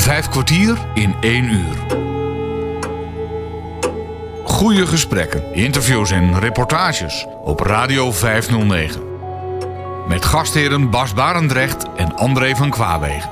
[0.00, 1.76] Vijf kwartier in één uur.
[4.44, 9.02] Goede gesprekken, interviews en reportages op Radio 509.
[10.08, 13.30] Met gastheren Bas Barendrecht en André van Kwaabegen.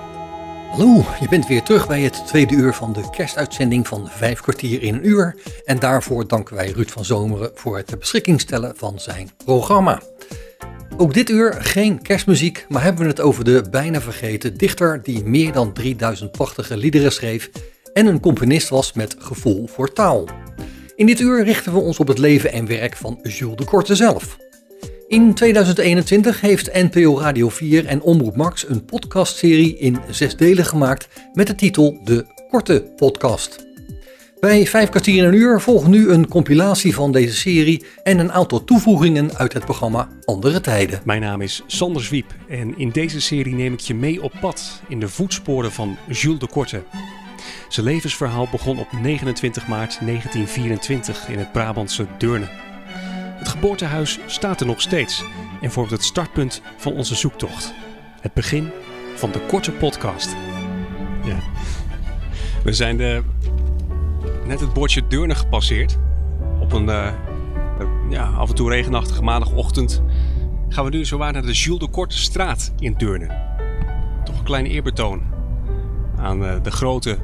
[0.70, 4.82] Hallo, je bent weer terug bij het tweede uur van de kerstuitzending van Vijf kwartier
[4.82, 5.36] in een uur.
[5.64, 10.00] En daarvoor danken wij Ruud van Zomeren voor het beschikking stellen van zijn programma.
[11.00, 15.24] Ook dit uur geen kerstmuziek, maar hebben we het over de bijna vergeten dichter die
[15.24, 17.50] meer dan 3000 prachtige liederen schreef
[17.92, 20.28] en een componist was met gevoel voor taal.
[20.96, 23.94] In dit uur richten we ons op het leven en werk van Jules de Korte
[23.94, 24.36] zelf.
[25.08, 31.08] In 2021 heeft NPO Radio 4 en Omroep Max een podcastserie in zes delen gemaakt
[31.32, 33.67] met de titel De Korte Podcast.
[34.40, 38.32] Bij vijf kwartier in een uur volgt nu een compilatie van deze serie en een
[38.32, 41.00] aantal toevoegingen uit het programma Andere Tijden.
[41.04, 44.82] Mijn naam is Sander Zwiep en in deze serie neem ik je mee op pad
[44.88, 46.82] in de voetsporen van Jules de Korte.
[47.68, 52.48] Zijn levensverhaal begon op 29 maart 1924 in het Brabantse Deurne.
[53.38, 55.24] Het geboortehuis staat er nog steeds
[55.60, 57.72] en vormt het startpunt van onze zoektocht.
[58.20, 58.70] Het begin
[59.14, 60.36] van de korte podcast.
[61.24, 61.38] Ja.
[62.64, 63.22] We zijn de,
[64.46, 65.98] net het bordje Deurne gepasseerd.
[66.60, 67.12] Op een uh,
[68.10, 70.02] ja, af en toe regenachtige maandagochtend
[70.68, 73.26] gaan we nu zowaar naar de Jules de Korte straat in Deurne.
[74.24, 75.22] Toch een klein eerbetoon
[76.16, 77.18] aan uh, de grote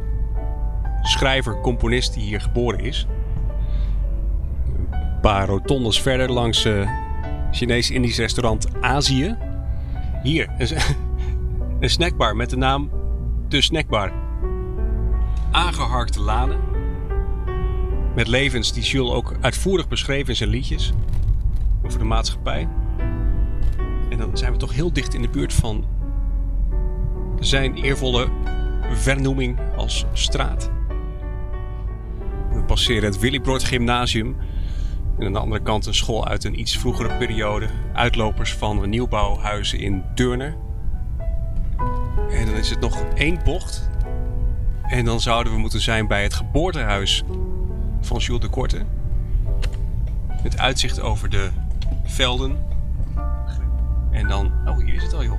[1.02, 3.06] schrijver, componist die hier geboren is
[5.24, 6.88] paar rotondes verder langs uh,
[7.50, 9.36] Chinees-Indisch restaurant Azië.
[10.22, 10.68] Hier, een,
[11.80, 12.90] een snackbar met de naam
[13.48, 14.12] De Snackbar.
[15.50, 16.60] Aangeharkte laden.
[18.14, 20.92] Met levens die Jules ook uitvoerig beschreef in zijn liedjes.
[21.84, 22.68] Over de maatschappij.
[24.10, 25.84] En dan zijn we toch heel dicht in de buurt van
[27.40, 28.28] zijn eervolle
[28.92, 30.70] vernoeming als straat.
[32.52, 34.36] We passeren het Willibrord Gymnasium
[35.18, 37.68] en aan de andere kant een school uit een iets vroegere periode.
[37.92, 40.56] Uitlopers van nieuwbouwhuizen in Deurne.
[42.30, 43.90] En dan is het nog één bocht.
[44.82, 47.24] En dan zouden we moeten zijn bij het geboortehuis
[48.04, 48.84] van Jules de Korte.
[50.42, 51.50] Met uitzicht over de
[52.04, 52.64] velden.
[54.10, 54.52] En dan...
[54.66, 55.38] Oh, hier is het al, joh.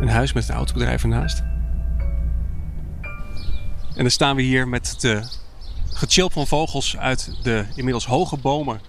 [0.00, 1.42] Een huis met een autobedrijf ernaast.
[3.94, 5.22] En dan staan we hier met de
[5.90, 8.80] gechilpt van vogels uit de inmiddels hoge bomen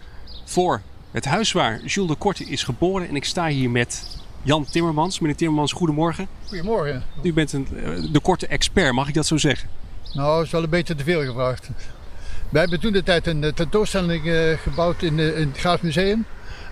[0.46, 0.81] voor
[1.12, 3.07] het huis waar Jules de Korte is geboren.
[3.07, 5.19] En ik sta hier met Jan Timmermans.
[5.19, 6.28] Meneer Timmermans, goedemorgen.
[6.47, 7.03] Goedemorgen.
[7.23, 9.69] U bent een, eh, de Korte expert, mag ik dat zo zeggen?
[10.13, 11.69] Nou, dat is wel een beetje te veel gevraagd.
[12.50, 16.25] Wij hebben toen de tijd een tentoonstelling uh, gebouwd in, in het Graafmuseum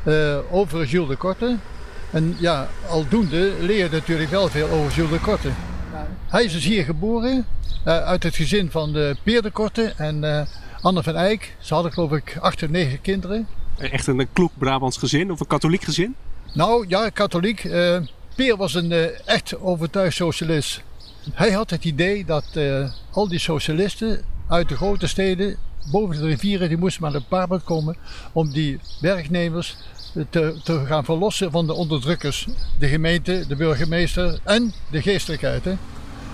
[0.06, 1.58] uh, over Jules de Korte.
[2.12, 5.50] En ja, aldoende leer je natuurlijk wel veel over Jules de Korte.
[6.28, 7.46] Hij is dus hier geboren,
[7.86, 10.42] uh, uit het gezin van de Peer de Korte en uh,
[10.82, 11.56] Anne van Eyck.
[11.60, 13.48] Ze hadden geloof ik acht of negen kinderen.
[13.78, 16.16] Echt een kloek Brabants gezin of een katholiek gezin?
[16.54, 17.64] Nou ja, katholiek.
[17.64, 17.98] Uh,
[18.36, 18.92] Peer was een
[19.26, 20.82] echt overtuigd socialist.
[21.32, 22.46] Hij had het idee dat
[23.12, 25.58] al die socialisten uit de grote steden
[25.92, 27.98] boven de rivieren, die moesten maar naar Brabant komen
[28.32, 29.78] om die werknemers
[30.30, 32.48] te, te, gaan verlossen van de onderdrukkers.
[32.80, 35.66] De gemeente, de burgemeester en de geestelijkheid.
[35.66, 35.74] Hè.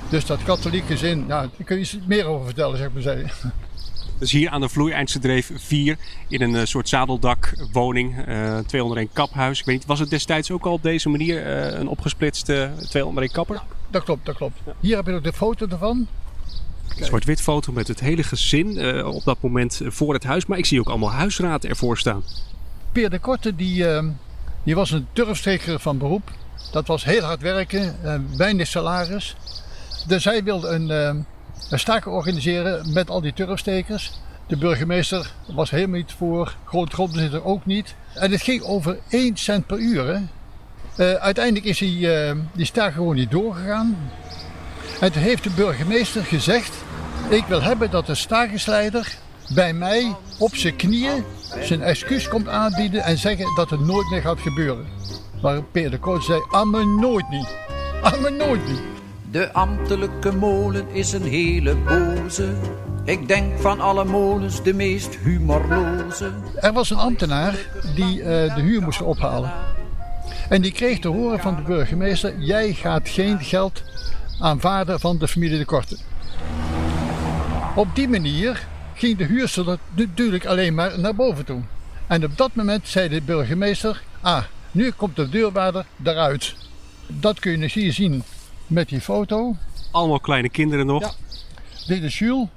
[0.10, 3.52] Dus dat katholieke gezin, nou, daar kun je iets meer over vertellen, zeg maar zeggen.
[4.18, 5.98] Dus hier aan de Vloeieindse Dreef 4
[6.28, 9.60] in een uh, soort zadeldakwoning, uh, 201 kaphuis.
[9.60, 13.32] Ik weet niet, was het destijds ook al op deze manier uh, een opgesplitste 201
[13.32, 13.56] kapper?
[13.56, 14.60] Ja, dat klopt, dat klopt.
[14.66, 14.74] Ja.
[14.80, 16.08] Hier heb je ook de foto ervan.
[16.98, 20.46] Een zwart-wit foto met het hele gezin uh, op dat moment voor het huis.
[20.46, 22.24] Maar ik zie ook allemaal huisraad ervoor staan.
[22.92, 23.86] Peer de Korte die,
[24.64, 26.32] die was een turfsteker van beroep.
[26.72, 27.96] Dat was heel hard werken,
[28.38, 29.36] weinig salaris.
[30.08, 31.26] Dus hij wilde een,
[31.72, 34.12] staking organiseren met al die turfstekers.
[34.48, 37.96] De burgemeester was helemaal niet voor, groot grondbezitter ook niet.
[38.14, 40.08] En het ging over 1 cent per uur.
[40.08, 40.20] Hè.
[40.98, 43.98] Uh, uiteindelijk is die, uh, die gewoon niet doorgegaan.
[45.00, 46.76] En toen heeft de burgemeester gezegd:
[47.30, 49.18] Ik wil hebben dat de stakingsleider
[49.54, 51.24] bij mij op zijn knieën
[51.62, 54.86] zijn excuus komt aanbieden en zeggen dat het nooit meer gaat gebeuren.
[55.42, 57.56] Maar Peter de Koot zei: Amme nooit niet.
[58.02, 58.97] Amme nooit niet.
[59.32, 62.54] De ambtelijke molen is een hele boze.
[63.06, 66.32] Ik denk van alle molens de meest humorloze.
[66.56, 67.56] Er was een ambtenaar
[67.96, 68.26] die uh,
[68.56, 69.52] de huur moest ophalen.
[70.50, 73.84] En die kreeg te horen van de burgemeester: jij gaat geen geld
[74.40, 75.98] aanvaarden van de familie de Korte.
[77.76, 81.62] Op die manier ging de huurster natuurlijk alleen maar naar boven toe.
[82.08, 86.56] En op dat moment zei de burgemeester: Ah, nu komt de deurwaarder eruit.
[87.08, 88.24] Dat kun je hier zien
[88.68, 89.56] met die foto.
[89.92, 91.02] Allemaal kleine kinderen nog.
[91.02, 91.12] Ja.
[91.88, 92.48] Dit is Jules.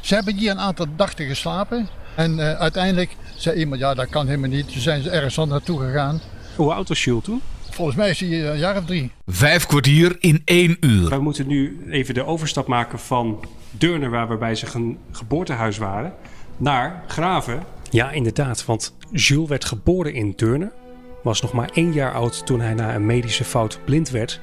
[0.00, 1.88] Ze hebben hier een aantal dagen geslapen.
[2.14, 4.70] En uh, uiteindelijk zei iemand, ja dat kan helemaal niet.
[4.70, 6.20] Ze zijn ergens anders naartoe gegaan.
[6.56, 7.40] Hoe oud was Jules toen?
[7.70, 9.12] Volgens mij is hij een jaar of drie.
[9.26, 11.08] Vijf kwartier in één uur.
[11.08, 16.14] We moeten nu even de overstap maken van Deurne, waar we bij zijn geboortehuis waren,
[16.56, 17.62] naar Graven.
[17.90, 20.72] Ja, inderdaad, want Jules werd geboren in Deurne,
[21.22, 24.40] was nog maar één jaar oud toen hij na een medische fout blind werd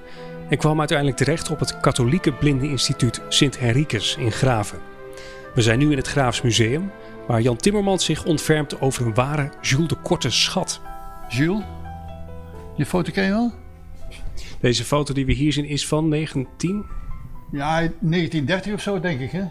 [0.49, 4.79] en kwam uiteindelijk terecht op het katholieke blindeninstituut Sint Henricus in Graven.
[5.55, 6.91] We zijn nu in het Graafs Museum,
[7.27, 10.81] waar Jan Timmermans zich ontfermt over een ware Jules de Korte schat.
[11.29, 11.63] Jules,
[12.75, 13.51] je foto ken je wel?
[14.59, 16.85] Deze foto die we hier zien is van 19...
[17.51, 19.43] Ja, 1930 of zo denk ik hè.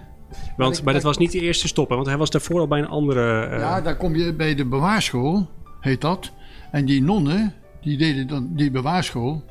[0.56, 1.94] Want, maar dat was niet de eerste stop, hè?
[1.94, 3.48] want hij was daarvoor al bij een andere...
[3.50, 3.58] Uh...
[3.58, 5.48] Ja, daar kom je bij de bewaarschool,
[5.80, 6.32] heet dat.
[6.70, 9.44] En die nonnen, die deden dan die bewaarschool.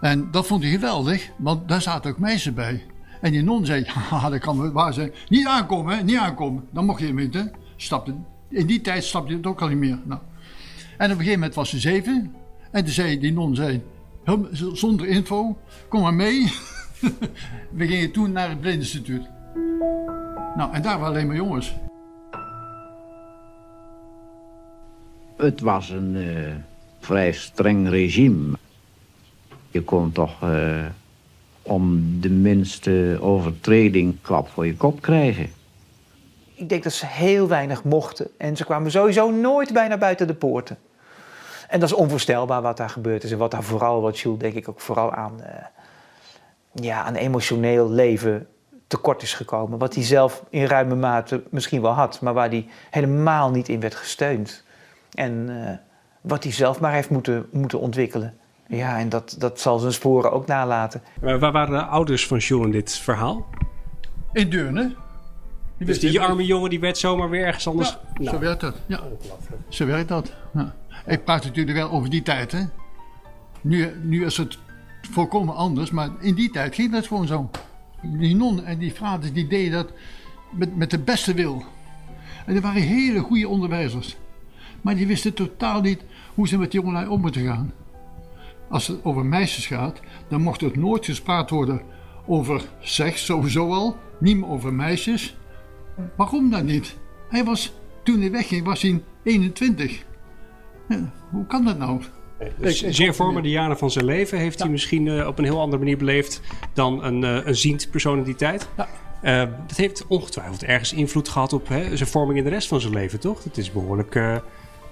[0.00, 2.84] En dat vond hij geweldig, want daar zaten ook meisjes bij.
[3.20, 5.12] En die non zei, haha, dat kan waar zijn.
[5.28, 6.64] Niet aankomen, niet aankomen.
[6.70, 7.42] Dan mocht je niet, hè.
[7.76, 8.14] Stapte,
[8.48, 9.98] in die tijd stapte je het ook al niet meer.
[10.04, 10.20] Nou.
[10.96, 12.34] En op een gegeven moment was ze zeven.
[12.70, 13.82] En toen zei die non, zei,
[14.72, 15.58] zonder info,
[15.88, 16.52] kom maar mee.
[17.78, 19.22] We gingen toen naar het blindinstituut.
[20.56, 21.74] Nou, en daar waren alleen maar jongens.
[25.36, 26.54] Het was een uh,
[26.98, 28.58] vrij streng regime.
[29.70, 30.84] Je kon toch uh,
[31.62, 35.50] om de minste overtreding klap voor je kop krijgen.
[36.54, 38.28] Ik denk dat ze heel weinig mochten.
[38.36, 40.78] En ze kwamen sowieso nooit bijna buiten de poorten.
[41.68, 43.32] En dat is onvoorstelbaar wat daar gebeurd is.
[43.32, 45.46] En wat daar vooral, wat Jules denk ik ook vooral aan, uh,
[46.72, 48.46] ja, aan emotioneel leven
[48.86, 49.78] tekort is gekomen.
[49.78, 53.80] Wat hij zelf in ruime mate misschien wel had, maar waar hij helemaal niet in
[53.80, 54.64] werd gesteund.
[55.14, 55.70] En uh,
[56.20, 58.39] wat hij zelf maar heeft moeten, moeten ontwikkelen.
[58.70, 61.02] Ja, en dat, dat zal zijn sporen ook nalaten.
[61.20, 63.46] Maar waar waren de ouders van Jules in dit verhaal?
[64.32, 64.94] In Deurne.
[65.78, 67.88] Dus die arme jongen die werd zomaar weer ergens anders...
[67.90, 68.30] Ja, nou.
[68.30, 68.76] zo werkt dat.
[68.86, 69.00] Ja,
[69.68, 70.32] zo werkt dat.
[70.52, 70.74] Ja.
[71.06, 72.62] Ik praat natuurlijk wel over die tijd, hè.
[73.60, 74.58] Nu, nu is het
[75.10, 77.50] volkomen anders, maar in die tijd ging dat gewoon zo.
[78.02, 79.92] Die non en die vaders die deden dat
[80.50, 81.64] met, met de beste wil.
[82.46, 84.16] En die waren hele goede onderwijzers.
[84.80, 86.02] Maar die wisten totaal niet
[86.34, 87.72] hoe ze met die jongelui om moeten gaan.
[88.70, 91.82] Als het over meisjes gaat, dan mocht het nooit gespraat worden
[92.26, 93.96] over seks, sowieso al.
[94.18, 95.36] Niet meer over meisjes.
[96.16, 96.96] Waarom dan niet?
[97.28, 97.72] Hij was,
[98.02, 100.04] toen hij wegging, was hij 21.
[100.88, 102.00] Ja, hoe kan dat nou?
[102.58, 105.78] Dus zeer vormende jaren van zijn leven heeft hij misschien uh, op een heel andere
[105.82, 106.40] manier beleefd
[106.72, 108.68] dan een, uh, een ziend persoon in die tijd.
[108.76, 108.88] Ja.
[109.22, 112.80] Uh, dat heeft ongetwijfeld ergens invloed gehad op hè, zijn vorming in de rest van
[112.80, 113.44] zijn leven, toch?
[113.44, 114.40] Het is behoorlijk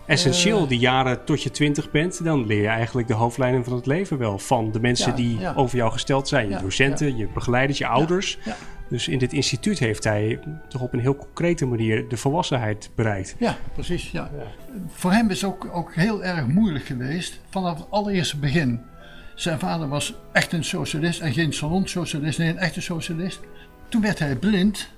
[0.09, 2.25] essentieel, die jaren tot je twintig bent.
[2.25, 5.39] Dan leer je eigenlijk de hoofdlijnen van het leven wel van de mensen ja, die
[5.39, 5.53] ja.
[5.57, 6.49] over jou gesteld zijn.
[6.49, 8.39] Je docenten, je begeleiders, je ouders.
[8.89, 13.35] Dus in dit instituut heeft hij toch op een heel concrete manier de volwassenheid bereikt.
[13.39, 14.11] Ja, precies.
[14.11, 14.31] Ja.
[14.89, 18.81] Voor hem is het ook, ook heel erg moeilijk geweest vanaf het allereerste begin.
[19.35, 23.41] Zijn vader was echt een socialist en geen salonsocialist, nee, een echte socialist.
[23.89, 24.89] Toen werd hij blind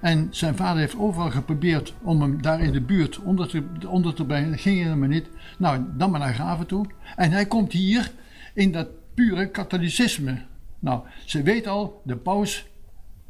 [0.00, 4.14] en zijn vader heeft overal geprobeerd om hem daar in de buurt onder te, onder
[4.14, 4.50] te brengen.
[4.50, 5.28] Dat ging helemaal niet.
[5.58, 6.86] Nou, dan maar naar Graven toe.
[7.16, 8.10] En hij komt hier
[8.54, 10.42] in dat pure katholicisme.
[10.78, 12.70] Nou, ze weet al, de paus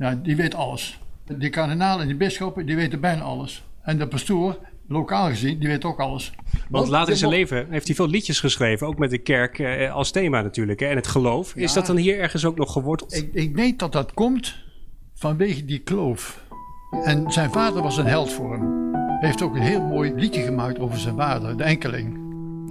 [0.01, 1.01] ja, die weet alles.
[1.39, 3.65] De kardinaal en de bisschoppen, die weten bijna alles.
[3.83, 6.33] En de pastoor, lokaal gezien, die weet ook alles.
[6.69, 9.95] Want later in zijn leven heeft hij veel liedjes geschreven, ook met de kerk eh,
[9.95, 11.55] als thema natuurlijk, hè, en het geloof.
[11.55, 13.15] Ja, Is dat dan hier ergens ook nog geworteld?
[13.17, 14.55] Ik, ik weet dat dat komt
[15.15, 16.45] vanwege die kloof.
[16.91, 18.93] En zijn vader was een held voor hem.
[18.93, 22.19] Hij heeft ook een heel mooi liedje gemaakt over zijn vader, de enkeling.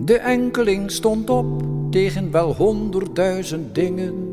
[0.01, 4.29] De enkeling stond op tegen wel honderdduizend dingen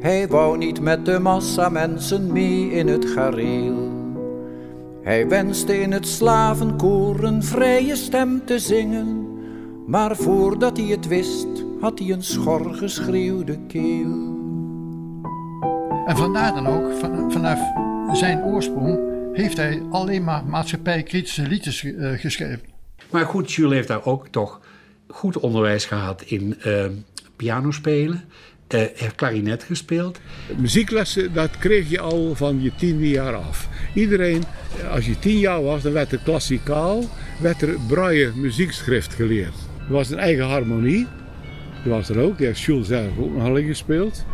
[0.00, 3.88] hij wou niet met de massa mensen mee in het gareel.
[5.02, 9.26] Hij wenste in het slavenkoor een vrije stem te zingen,
[9.86, 11.48] maar voordat hij het wist,
[11.80, 14.38] had hij een schor geschreeuwde keel.
[16.06, 17.60] En vandaar dan ook, van, vanaf
[18.16, 18.98] zijn oorsprong,
[19.32, 22.60] heeft hij alleen maar maatschappijkritische liedjes uh, geschreven.
[23.10, 24.60] Maar goed, Jules heeft daar ook toch
[25.06, 26.84] goed onderwijs gehad in uh,
[27.36, 28.24] pianospelen
[28.74, 30.20] uh, heeft klarinet gespeeld.
[30.56, 33.68] Muzieklessen, dat kreeg je al van je tiende jaar af.
[33.94, 34.42] Iedereen,
[34.90, 37.04] als je tien jaar was, dan werd er klassikaal,
[37.40, 39.54] werd er braille muziekschrift geleerd.
[39.86, 41.06] Er was een eigen harmonie,
[41.82, 44.24] die was er ook, die heeft Jules zelf ook nog al gespeeld.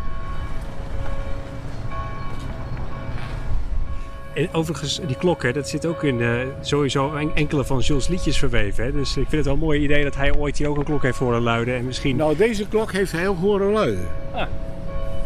[4.37, 8.37] En overigens, die klok, hè, dat zit ook in uh, sowieso enkele van Jules' liedjes
[8.37, 8.83] verweven.
[8.83, 8.91] Hè?
[8.91, 11.03] Dus ik vind het wel een mooi idee dat hij ooit hier ook een klok
[11.03, 11.75] heeft horen luiden.
[11.75, 12.15] En misschien...
[12.15, 14.07] Nou, deze klok heeft hij ook horen luiden.
[14.33, 14.47] Ah.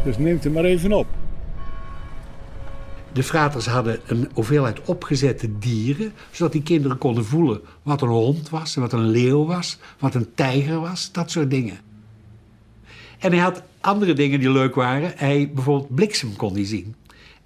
[0.03, 1.07] Dus neemt er maar even op.
[3.11, 8.49] De fraters hadden een hoeveelheid opgezette dieren, zodat die kinderen konden voelen wat een hond
[8.49, 11.77] was, wat een leeuw was, wat een tijger was, dat soort dingen.
[13.19, 15.13] En hij had andere dingen die leuk waren.
[15.15, 16.95] Hij bijvoorbeeld bliksem kon hij zien.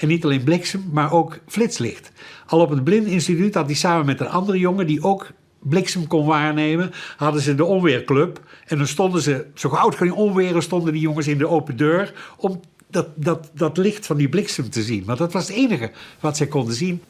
[0.07, 2.12] Niet alleen bliksem, maar ook flitslicht.
[2.45, 6.25] Al op het Blindeninstituut had hij samen met een andere jongen die ook bliksem kon
[6.25, 8.39] waarnemen, hadden ze de onweerclub.
[8.65, 12.33] En dan stonden ze, zo gauw het onweren, stonden die jongens in de open deur
[12.38, 15.05] om dat, dat, dat licht van die bliksem te zien.
[15.05, 17.01] Want dat was het enige wat zij konden zien.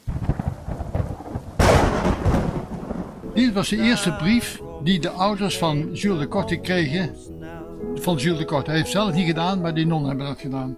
[3.34, 7.16] Dit was de eerste brief die de ouders van Jules de Korte kregen.
[7.94, 8.70] Van Jules de Korte.
[8.70, 10.76] Hij heeft zelf niet gedaan, maar die nonnen hebben dat gedaan.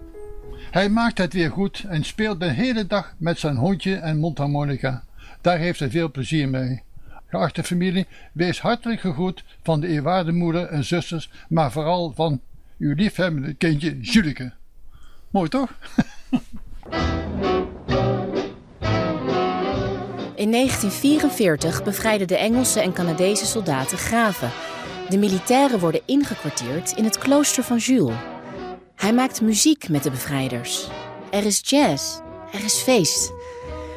[0.71, 5.03] Hij maakt het weer goed en speelt de hele dag met zijn hondje en mondharmonica.
[5.41, 6.81] Daar heeft hij veel plezier mee.
[7.27, 12.41] Geachte familie, wees hartelijk gegroet van de eerwaarde moeder en zusters, maar vooral van
[12.77, 14.51] uw liefhebbende kindje Julike.
[15.29, 15.73] Mooi toch?
[20.35, 24.51] In 1944 bevrijden de Engelse en Canadese soldaten graven.
[25.09, 28.15] De militairen worden ingekwartierd in het klooster van Jules.
[28.99, 30.89] Hij maakt muziek met de bevrijders.
[31.31, 32.19] Er is jazz,
[32.53, 33.33] er is feest.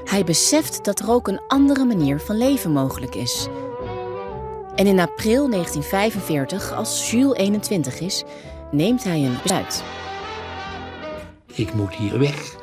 [0.04, 3.48] Hij beseft dat er ook een andere manier van leven mogelijk is.
[4.74, 8.24] En in april 1945, als Jules 21 is,
[8.70, 9.84] neemt hij een besluit.
[11.54, 12.56] Ik moet hier weg.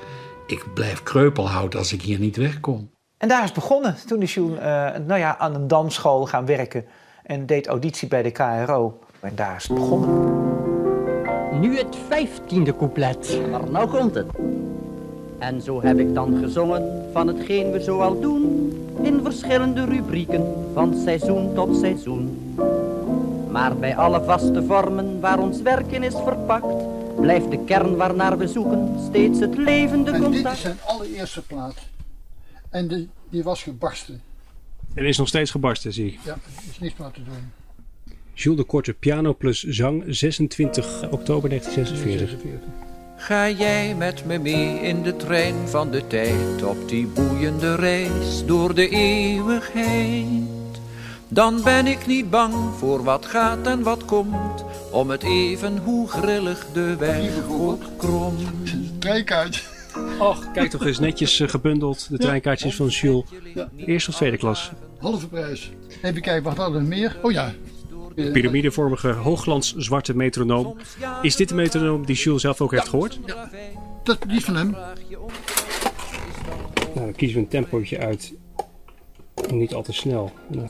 [0.48, 2.92] Ik blijf kreupelhout als ik hier niet wegkom.
[3.18, 3.96] En daar is het begonnen.
[4.08, 6.86] Toen is Jules eh, nou ja, aan een dansschool gaan werken
[7.24, 9.00] en deed auditie bij de KRO.
[9.20, 10.69] En daar is het begonnen.
[11.60, 13.40] Nu het vijftiende couplet.
[13.52, 14.28] Maar nou komt het.
[15.38, 18.74] En zo heb ik dan gezongen van hetgeen we zoal doen.
[19.04, 22.56] In verschillende rubrieken, van seizoen tot seizoen.
[23.52, 26.84] Maar bij alle vaste vormen waar ons werk in is verpakt,
[27.22, 31.76] blijft de kern waarnaar we zoeken steeds het levende En dit is zijn allereerste plaat.
[32.70, 34.22] En die, die was gebarsten.
[34.94, 36.20] Er is nog steeds gebarsten, zie ik.
[36.24, 37.59] Ja, er is niks meer te doen.
[38.42, 42.38] Jules de Korte, piano plus zang, 26 oktober 1946.
[43.18, 48.46] Ga jij met me mee in de trein van de tijd op die boeiende reis
[48.46, 50.28] door de eeuwigheid?
[51.28, 56.08] Dan ben ik niet bang voor wat gaat en wat komt, om het even hoe
[56.08, 58.36] grillig de weg ook krom.
[59.00, 59.70] Trekkaart.
[60.20, 63.24] Och, kijk toch eens netjes eh, gebundeld, de treinkaartjes van Jules.
[63.54, 63.70] Ja.
[63.76, 64.72] Eerste of tweede klas.
[65.00, 65.72] Halve prijs.
[66.02, 67.18] Even kijken, wat hadden we meer?
[67.22, 67.54] Oh ja.
[68.16, 70.76] Eh, Pyramidevormige hoogglans zwarte metronoom.
[71.22, 73.20] Is dit de metronoom die Jules zelf ook heeft gehoord?
[74.04, 74.76] Dat die van hem.
[76.96, 78.34] Nou, dan kiezen we een tempootje uit.
[79.52, 80.32] Niet al te snel.
[80.48, 80.68] Nou,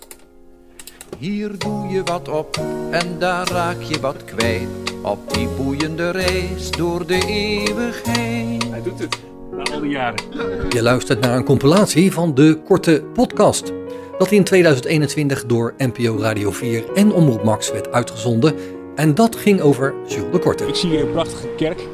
[1.17, 2.57] Hier doe je wat op
[2.91, 4.67] en daar raak je wat kwijt.
[5.03, 8.69] Op die boeiende reis door de eeuwigheid.
[8.69, 9.19] Hij doet het.
[9.51, 10.23] Na al die jaren.
[10.69, 13.71] Je luistert naar een compilatie van de korte podcast.
[14.19, 18.55] Dat in 2021 door NPO Radio 4 en Omroep Max werd uitgezonden.
[18.95, 20.67] En dat ging over Jules de Korte.
[20.67, 21.87] Ik zie hier een prachtige kerk.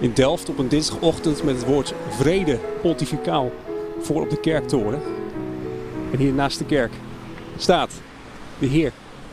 [0.00, 3.52] In Delft op een dinsdagochtend met het woord vrede pontificaal
[4.00, 5.00] voor op de kerktoren.
[6.12, 6.92] En hier naast de kerk
[7.56, 7.92] staat
[8.58, 8.92] de heer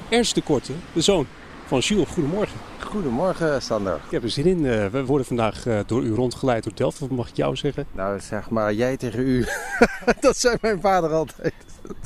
[0.09, 1.27] Ernst de Korte, de zoon
[1.65, 2.09] van Jules.
[2.09, 2.70] Goedemorgen.
[2.91, 3.95] Goedemorgen, Sander.
[3.95, 4.65] Ik heb er zin in.
[4.65, 6.99] Eh, We worden vandaag eh, door u rondgeleid door Delft.
[6.99, 7.85] Wat mag ik jou zeggen?
[7.91, 9.45] Nou, zeg maar jij tegen u.
[10.19, 11.53] dat zei mijn vader altijd.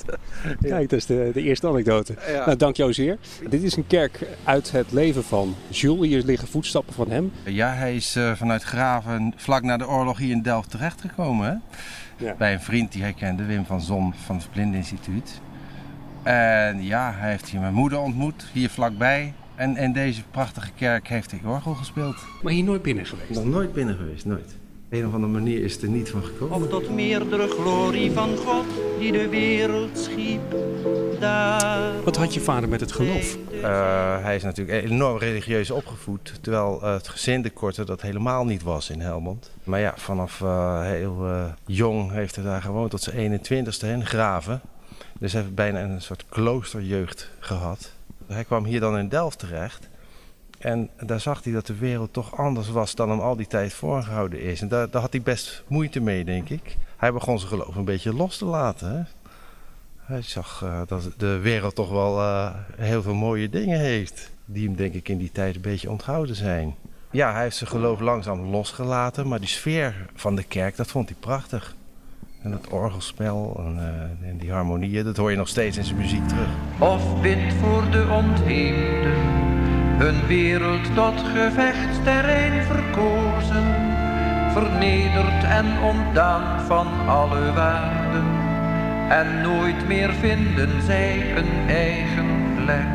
[0.61, 2.15] Kijk, dat is de, de eerste anekdote.
[2.27, 2.45] Ja.
[2.45, 3.17] Nou, dank jou zeer.
[3.49, 6.07] Dit is een kerk uit het leven van Jules.
[6.07, 7.31] Hier liggen voetstappen van hem.
[7.43, 11.47] Ja, hij is eh, vanuit Graven vlak na de oorlog hier in Delft terechtgekomen.
[11.47, 11.55] Hè?
[12.25, 12.35] Ja.
[12.37, 15.41] Bij een vriend die hij kende, Wim van Zon van het Blindeninstituut.
[16.23, 19.33] En ja, hij heeft hier mijn moeder ontmoet, hier vlakbij.
[19.55, 22.15] En in deze prachtige kerk heeft hij orgel gespeeld.
[22.43, 23.29] Maar hier nooit binnen geweest.
[23.29, 24.55] Nog nooit binnen geweest, nooit.
[24.85, 26.55] Op een of andere manier is het er niet van gekomen.
[26.55, 28.65] Of tot meerdere glorie van God
[28.99, 30.55] die de wereld schiep.
[31.19, 33.37] Daar Wat had je vader met het geloof?
[33.61, 38.45] Eh, hij is natuurlijk enorm religieus opgevoed, terwijl eh, het gezin de korte dat helemaal
[38.45, 39.51] niet was in Helmond.
[39.63, 44.05] Maar ja, vanaf eh, heel eh, jong heeft hij daar gewoond tot zijn 21ste in
[44.05, 44.61] Graven.
[45.19, 47.91] Dus hij heeft bijna een soort kloosterjeugd gehad.
[48.27, 49.89] Hij kwam hier dan in Delft terecht.
[50.59, 53.73] En daar zag hij dat de wereld toch anders was dan hem al die tijd
[53.73, 54.61] voorgehouden is.
[54.61, 56.77] En daar, daar had hij best moeite mee, denk ik.
[56.97, 58.95] Hij begon zijn geloof een beetje los te laten.
[58.95, 59.03] Hè?
[59.99, 64.31] Hij zag eh, dat de wereld toch wel eh, heel veel mooie dingen heeft.
[64.45, 66.75] Die hem denk ik in die tijd een beetje onthouden zijn.
[67.11, 69.27] Ja, hij heeft zijn geloof langzaam losgelaten.
[69.27, 71.75] Maar die sfeer van de kerk, dat vond hij prachtig.
[72.45, 73.79] En dat orgelspel en,
[74.23, 76.47] en die harmonieën, dat hoor je nog steeds in zijn muziek terug.
[76.79, 79.13] Of bid voor de ontheemden,
[79.97, 83.65] hun wereld tot gevechtsterrein verkozen,
[84.51, 88.25] vernederd en ontdaan van alle waarden.
[89.09, 92.87] En nooit meer vinden zij een eigen plek.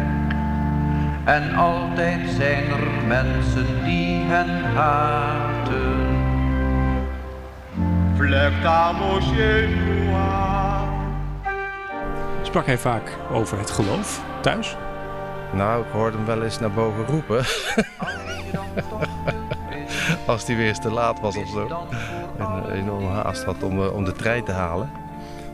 [1.24, 6.09] En altijd zijn er mensen die hen haten.
[8.20, 9.24] Flectamos
[12.42, 14.76] Sprak hij vaak over het geloof thuis?
[15.52, 17.38] Nou, ik hoorde hem wel eens naar boven roepen.
[20.26, 21.86] Als hij weer eens te laat was of zo.
[22.38, 24.90] En een enorme haast had om, eh, om de trein te halen.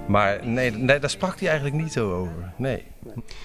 [0.06, 2.52] Maar nee, nee, daar sprak hij eigenlijk niet zo over.
[2.56, 2.84] Nee.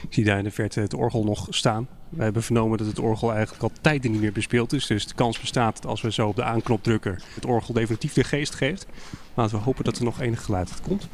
[0.02, 1.88] Ik zie daar in de verte het orgel nog staan.
[2.12, 4.88] We hebben vernomen dat het orgel eigenlijk al tijden niet meer bespeeld is.
[4.88, 8.14] Dus de kans bestaat dat als we zo op de aanknop drukken, het orgel definitief
[8.14, 8.86] de geest geeft.
[9.34, 11.08] Laten we hopen dat er nog enig geluid komt.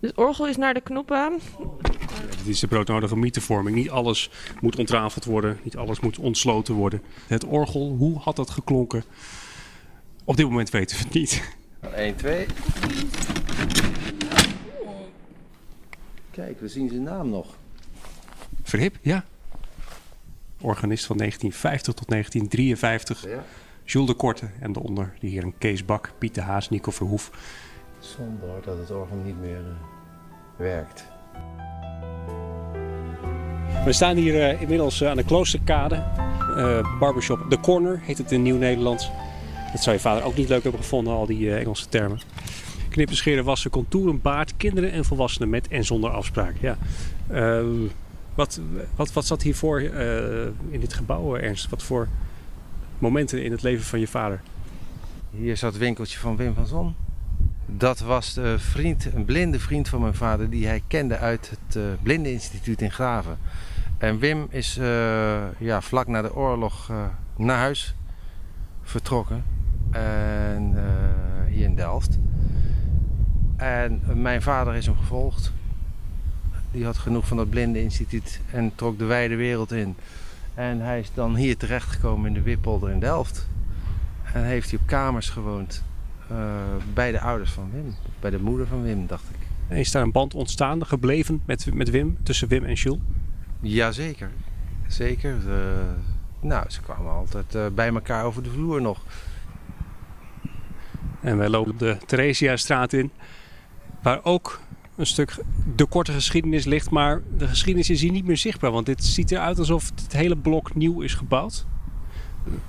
[0.00, 1.38] Het orgel is naar de knop aan.
[2.36, 3.76] Het is de broodnodige mietenvorming.
[3.76, 4.30] Niet alles
[4.60, 5.58] moet ontrafeld worden.
[5.62, 7.02] Niet alles moet ontsloten worden.
[7.26, 9.04] Het orgel, hoe had dat geklonken?
[10.24, 11.42] Op dit moment weten we het niet.
[11.94, 12.46] 1, 2.
[16.34, 17.46] Kijk, we zien zijn naam nog.
[18.62, 19.24] Verhip, ja.
[20.60, 23.28] Organist van 1950 tot 1953.
[23.28, 23.44] Ja.
[23.84, 27.30] Jules de Korte en daaronder de heren Kees Bak, Piet de Haas, Nico Verhoef.
[27.98, 29.66] Zonder dat het orgel niet meer uh,
[30.56, 31.04] werkt.
[33.84, 36.04] We staan hier uh, inmiddels uh, aan de Kloosterkade.
[36.98, 39.10] barbershop The Corner heet het in Nieuw-Nederlands.
[39.72, 42.20] Dat zou je vader ook niet leuk hebben gevonden, al die Engelse termen.
[42.94, 46.54] Knippen, scheren, wassen, contouren, baard, kinderen en volwassenen met en zonder afspraak.
[46.60, 46.76] Ja.
[47.30, 47.66] Ehm,
[48.34, 48.60] wat,
[48.96, 49.80] wat, wat zat hiervoor
[50.70, 51.68] in dit gebouw, Ernst?
[51.68, 52.08] Wat voor
[52.98, 54.40] momenten in het leven van je vader?
[55.30, 56.94] Hier zat het winkeltje van Wim van Zon.
[57.66, 61.76] Dat was de vriend, een blinde vriend van mijn vader die hij kende uit het
[61.76, 63.38] uh, Blindeninstituut in Graven.
[63.98, 64.74] En Wim is
[65.58, 66.92] ja, vlak na de oorlog
[67.36, 67.94] naar huis
[68.82, 69.44] vertrokken.
[69.90, 70.76] En,
[71.48, 72.18] hier in Delft.
[73.56, 75.52] En mijn vader is hem gevolgd.
[76.70, 79.96] Die had genoeg van dat Blindeninstituut en trok de wijde wereld in.
[80.54, 83.48] En hij is dan hier terechtgekomen in de Wippolder in Delft.
[84.32, 85.84] En heeft hij op kamers gewoond
[86.32, 86.36] uh,
[86.94, 87.94] bij de ouders van Wim.
[88.20, 89.46] Bij de moeder van Wim, dacht ik.
[89.68, 93.00] En is daar een band ontstaan, gebleven met, met Wim, tussen Wim en Jules?
[93.60, 94.30] Jazeker,
[94.88, 95.36] zeker.
[95.46, 95.54] Uh,
[96.40, 99.00] nou, ze kwamen altijd uh, bij elkaar over de vloer nog.
[101.20, 103.10] En wij lopen de Theresiastraat in,
[104.04, 104.60] waar ook
[104.96, 105.36] een stuk
[105.76, 106.90] de korte geschiedenis ligt.
[106.90, 110.36] Maar de geschiedenis is hier niet meer zichtbaar, want dit ziet eruit alsof het hele
[110.36, 111.66] blok nieuw is gebouwd.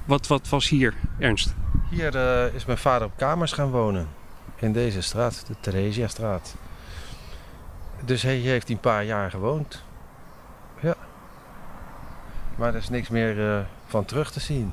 [0.05, 1.55] Wat, wat was hier, Ernst?
[1.89, 4.07] Hier uh, is mijn vader op kamers gaan wonen.
[4.55, 6.55] In deze straat, de Theresiastraat.
[8.05, 9.83] Dus hij heeft hij een paar jaar gewoond.
[10.81, 10.95] Ja.
[12.55, 14.71] Maar er is niks meer uh, van terug te zien.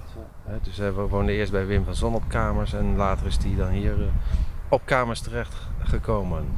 [0.62, 3.68] Dus hij woonde eerst bij Wim van Zon op kamers en later is hij dan
[3.68, 4.07] hier uh,
[4.73, 6.49] op kamers terecht gekomen.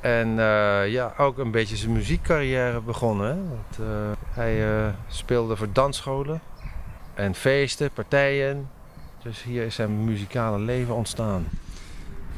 [0.00, 3.48] En uh, ja, ook een beetje zijn muziekcarrière begonnen.
[3.48, 3.88] Want,
[4.30, 4.64] hij
[5.08, 6.40] speelde voor dansscholen
[7.14, 8.68] en feesten, partijen.
[9.22, 11.48] Dus hier is zijn muzikale leven ontstaan.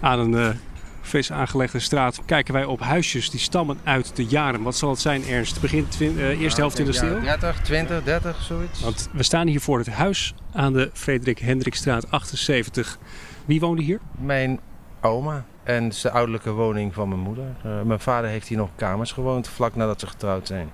[0.01, 0.61] Aan een
[1.03, 4.63] fris aangelegde straat kijken wij op huisjes die stammen uit de jaren.
[4.63, 5.61] Wat zal het zijn, Ernst?
[5.61, 7.21] Begin uh, eerste helft in de eeuw?
[7.21, 8.81] 30, 20, 30, zoiets.
[8.81, 12.99] Want we staan hier voor het huis aan de Frederik Hendrikstraat 78.
[13.45, 14.01] Wie woonde hier?
[14.19, 14.61] Mijn
[15.01, 15.45] oma.
[15.63, 17.45] En het is de ouderlijke woning van mijn moeder.
[17.67, 20.71] Uh, mijn vader heeft hier nog kamers gewoond, vlak nadat ze getrouwd zijn.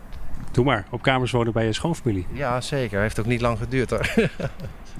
[0.53, 2.27] Doe maar, op kamers wonen bij je schoonfamilie.
[2.33, 3.01] Ja, zeker.
[3.01, 4.11] Heeft ook niet lang geduurd hoor.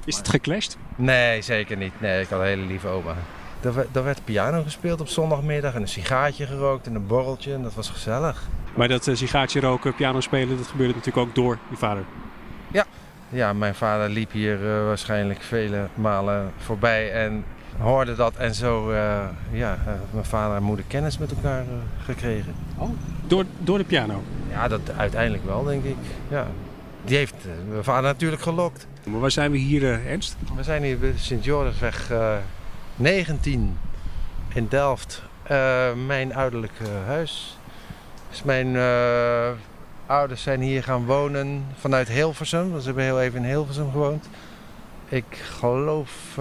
[0.05, 0.77] Is het geclashed?
[0.95, 2.01] Nee, zeker niet.
[2.01, 3.15] Nee, ik had een hele lieve oma.
[3.61, 7.73] Er, werd piano gespeeld op zondagmiddag en een sigaartje gerookt en een borreltje en dat
[7.73, 8.47] was gezellig.
[8.73, 12.03] Maar dat uh, sigaartje roken, piano spelen, dat gebeurde natuurlijk ook door je vader?
[12.71, 12.85] Ja,
[13.29, 17.43] ja mijn vader liep hier uh, waarschijnlijk vele malen voorbij en
[17.77, 19.77] hoorde dat en zo, uh, ja,
[20.11, 21.65] mijn vader en moeder kennis met elkaar
[22.05, 22.55] gekregen.
[22.77, 22.89] Oh,
[23.27, 24.23] door, door de piano?
[24.51, 25.95] Ja, dat uiteindelijk wel, denk ik.
[26.27, 26.47] Ja.
[27.05, 27.35] Die heeft
[27.69, 28.87] mijn vader natuurlijk gelokt.
[29.03, 30.35] Maar waar zijn we hier, Ernst?
[30.55, 32.11] We zijn hier bij Sint-Jorisweg
[32.99, 33.77] 19
[34.53, 35.23] in Delft.
[35.51, 36.73] Uh, mijn ouderlijk
[37.05, 37.57] huis.
[38.29, 38.77] Dus mijn
[40.05, 42.71] ouders zijn hier gaan wonen vanuit Hilversum.
[42.71, 44.29] Dus ze hebben heel even in Hilversum gewoond.
[45.07, 45.25] Ik
[45.59, 46.37] geloof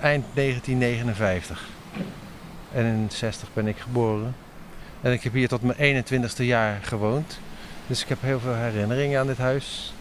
[0.00, 1.68] eind 1959.
[2.72, 4.34] En in 60 ben ik geboren.
[5.00, 7.38] En ik heb hier tot mijn 21ste jaar gewoond.
[7.86, 9.94] Dus ik heb heel veel herinneringen aan dit huis.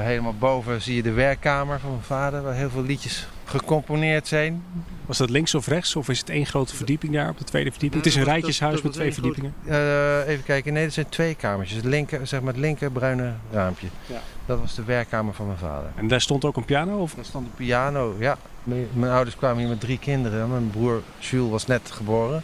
[0.00, 4.62] Helemaal boven zie je de werkkamer van mijn vader, waar heel veel liedjes gecomponeerd zijn.
[5.06, 5.96] Was dat links of rechts?
[5.96, 8.02] Of is het één grote verdieping daar op de tweede verdieping?
[8.04, 9.54] Het is een Dat- rijtjeshuis dat met twee verdiepingen.
[9.66, 11.76] eh, even kijken, nee, er zijn twee kamertjes.
[11.76, 13.86] Het linker, zeg maar het linker bruine raampje.
[14.06, 14.20] Ja.
[14.46, 15.90] Dat was de werkkamer van mijn vader.
[15.94, 16.98] En daar stond ook een piano?
[16.98, 17.14] Of?
[17.14, 18.36] Daar stond een piano, ja.
[18.64, 20.50] Mijn, ouders kwamen hier met drie kinderen.
[20.50, 22.42] Mijn broer Jules was net geboren.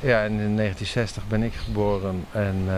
[0.00, 2.24] Ja, en in 1960 ben ik geboren.
[2.30, 2.74] En eh,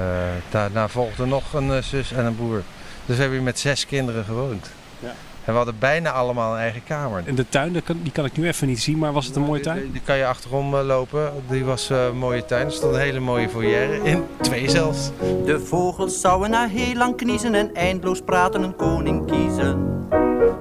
[0.50, 2.62] daarna volgde nog een eh, zus en een broer.
[3.06, 4.70] Dus we hebben hier met zes kinderen gewoond.
[5.00, 5.14] Ja.
[5.48, 7.22] En we hadden bijna allemaal een eigen kamer.
[7.26, 9.42] En de tuin, kan- die kan ik nu even niet zien, maar was het een
[9.42, 9.82] mooie tuin?
[9.82, 11.32] Die, die kan je achterom eh, lopen.
[11.48, 12.66] Die was eh, een mooie tuin.
[12.66, 14.24] Er stond een hele mooie foyer in.
[14.40, 15.10] Twee zelfs.
[15.44, 19.86] De vogels zouden na heel lang kniezen en eindeloos praten een koning kiezen.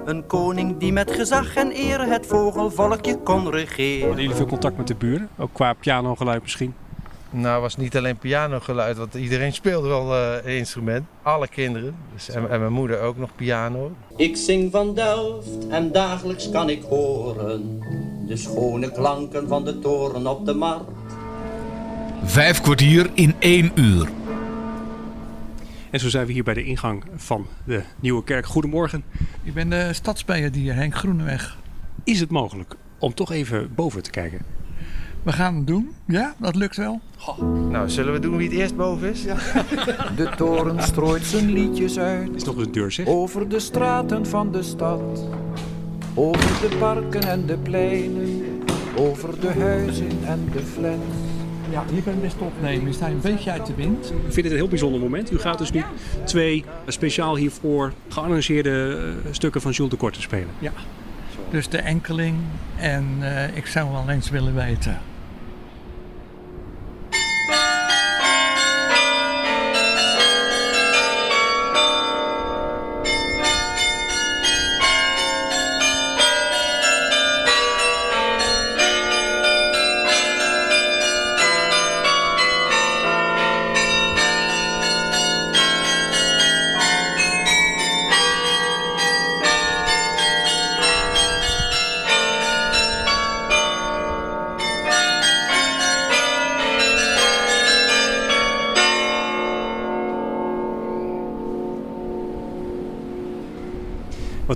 [0.06, 4.02] Een koning die met gezag en eer het vogelvolkje kon regeren.
[4.08, 5.30] Hadden jullie veel contact met de buren?
[5.38, 6.74] Ook qua pianogeluid misschien?
[7.32, 11.06] Nou, was niet alleen pianogeluid, want iedereen speelde wel eh, een instrument.
[11.22, 11.96] Alle kinderen.
[12.14, 13.92] Dus, en, en mijn moeder ook nog piano.
[14.16, 17.80] Ik zing van Delft en dagelijks kan ik horen
[18.28, 20.92] de schone klanken van de toren op de markt.
[22.24, 24.10] Vijf kwartier in één uur.
[25.90, 28.46] En zo zijn we hier bij de ingang van de Nieuwe Kerk.
[28.46, 29.04] Goedemorgen.
[29.44, 31.58] Ik ben de stadsbijendier Henk Groeneweg.
[32.04, 34.40] Is het mogelijk om toch even boven te kijken?
[35.24, 35.90] We gaan het doen.
[36.06, 37.00] Ja, dat lukt wel.
[37.70, 39.24] Nou, zullen we doen wie het eerst boven is?
[40.16, 42.30] De toren strooit zijn liedjes uit.
[42.36, 43.06] Is nog eens een deur zeg.
[43.06, 45.28] Over de straten van de stad.
[46.14, 48.44] Over de parken en de pleinen.
[48.96, 51.02] Over de huizen en de flats.
[51.70, 52.88] Ja, je bent best opnemen.
[52.88, 54.06] Je staat een beetje uit de wind.
[54.10, 55.32] Ik vind het een heel bijzonder moment.
[55.32, 55.84] U gaat dus nu
[56.24, 60.50] twee speciaal hiervoor gearrangeerde eh, stukken van Jules de Korte spelen.
[60.60, 60.72] Ja.
[61.50, 62.36] Dus de enkeling.
[62.78, 64.98] En eh, ik zou wel eens willen weten.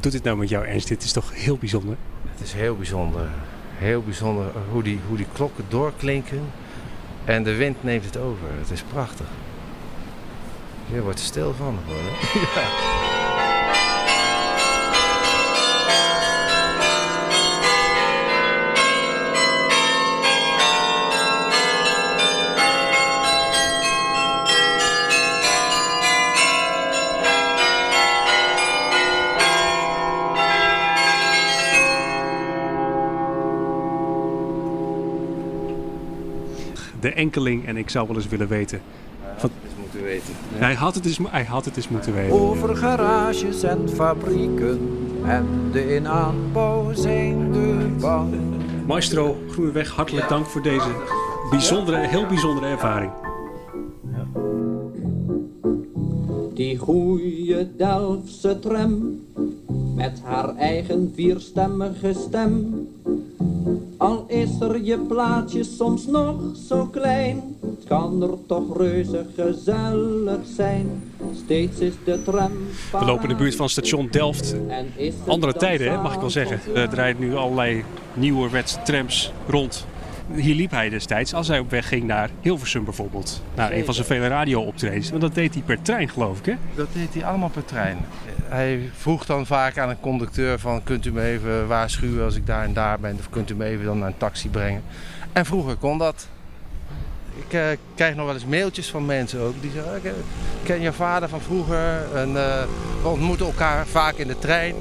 [0.01, 0.87] Wat doet dit nou met jou Ernst?
[0.87, 1.95] Dit is toch heel bijzonder?
[2.31, 3.27] Het is heel bijzonder.
[3.75, 6.41] Heel bijzonder hoe die, hoe die klokken doorklinken.
[7.25, 8.47] En de wind neemt het over.
[8.57, 9.27] Het is prachtig.
[10.93, 12.03] Je wordt stil van gewoon.
[12.03, 12.39] Hè?
[12.61, 12.90] Ja.
[37.21, 38.81] Enkeling en ik zou wel eens willen weten.
[39.79, 40.34] Moeten weten.
[40.53, 42.39] Hij, had het eens, hij had het eens moeten weten.
[42.39, 44.79] Over garages en fabrieken
[45.25, 48.27] en de in aanbouw zijnde bouw.
[48.86, 50.91] Maestro Groeneweg, hartelijk dank voor deze
[51.49, 53.12] bijzondere, heel bijzondere ervaring.
[56.53, 59.19] Die goeie Delftse tram,
[59.95, 62.80] met haar eigen vierstemmige stem.
[64.01, 66.35] Al is er je plaatje soms nog
[66.67, 71.03] zo klein, het kan er toch reuze gezellig zijn.
[71.43, 72.51] Steeds is de tram
[72.91, 74.55] We lopen in de buurt van station Delft.
[75.27, 76.75] Andere tijden, hè, mag ik wel zeggen.
[76.75, 77.83] Er rijden nu allerlei
[78.13, 79.85] nieuwerwetse trams rond.
[80.35, 83.43] Hier liep hij destijds als hij op weg ging naar Hilversum bijvoorbeeld.
[83.55, 85.09] Naar een van zijn vele radio-optredens.
[85.09, 86.53] Want dat deed hij per trein, geloof ik, hè?
[86.75, 87.97] Dat deed hij allemaal per trein.
[88.43, 90.83] Hij vroeg dan vaak aan een conducteur van...
[90.83, 93.15] kunt u me even waarschuwen als ik daar en daar ben...
[93.19, 94.83] of kunt u me even dan naar een taxi brengen.
[95.31, 96.27] En vroeger kon dat.
[97.35, 99.61] Ik eh, krijg nog wel eens mailtjes van mensen ook.
[99.61, 100.11] Die zeggen, ik eh,
[100.63, 102.15] ken je vader van vroeger.
[102.15, 102.63] En, eh,
[103.01, 104.75] we ontmoeten elkaar vaak in de trein.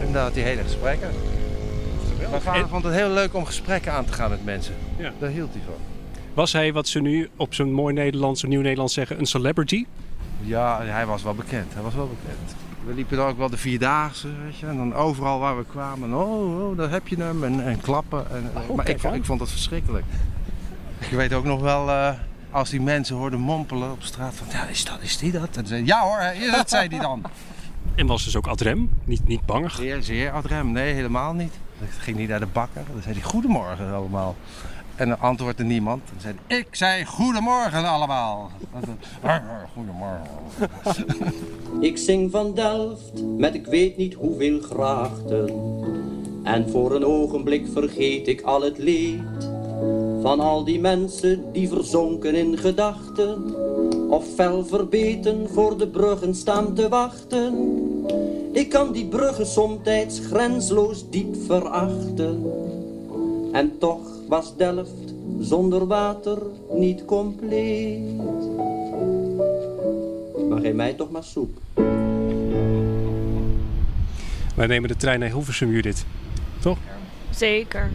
[0.00, 1.10] En dan had hij hele gesprekken.
[2.30, 4.74] Mijn vader vond het heel leuk om gesprekken aan te gaan met mensen.
[4.96, 5.12] Ja.
[5.18, 5.74] Daar hield hij van.
[6.34, 9.86] Was hij, wat ze nu op zijn mooi Nederlands, een nieuw Nederlands zeggen, een celebrity?
[10.40, 11.74] Ja, hij was wel bekend.
[11.74, 12.56] Hij was wel bekend.
[12.86, 14.66] We liepen dan ook wel de Vierdaagse, weet je.
[14.66, 17.44] En dan overal waar we kwamen, oh, oh daar heb je hem.
[17.44, 18.30] En, en klappen.
[18.30, 20.04] En, Oh, maar kijk ik, ik vond het verschrikkelijk.
[21.10, 22.12] Je weet ook nog wel, eh,
[22.50, 25.42] als die mensen hoorden mompelen op straat van, ja, is, dat, is die dat?
[25.42, 27.22] En dan zei hij, ja hoor, is dat, zei hij dan.
[27.94, 29.74] En was dus ook adrem, niet, niet bangig.
[29.74, 30.72] Zeer, zeer adrem.
[30.72, 31.52] Nee, helemaal niet.
[31.78, 32.82] Dan ging hij naar de bakker.
[32.92, 34.36] Dan zei hij, goedemorgen allemaal.
[34.96, 36.02] En dan antwoordde niemand.
[36.10, 38.50] Dan zei hij, ik zei goedemorgen allemaal.
[39.74, 40.30] Goedemorgen.
[41.80, 45.48] Ik zing van Delft met ik weet niet hoeveel grachten.
[46.42, 49.48] En voor een ogenblik vergeet ik al het leed
[50.22, 53.54] van al die mensen die verzonken in gedachten
[54.10, 57.54] of fel verbeten voor de bruggen staan te wachten.
[58.56, 62.44] Ik kan die bruggen somtijds grensloos diep verachten.
[63.52, 66.38] En toch was Delft zonder water
[66.72, 68.16] niet compleet.
[70.48, 71.58] Maar geef mij toch maar soep.
[74.54, 76.04] Wij nemen de trein naar Hilversum, Judith.
[76.58, 76.78] Toch?
[77.30, 77.90] Zeker.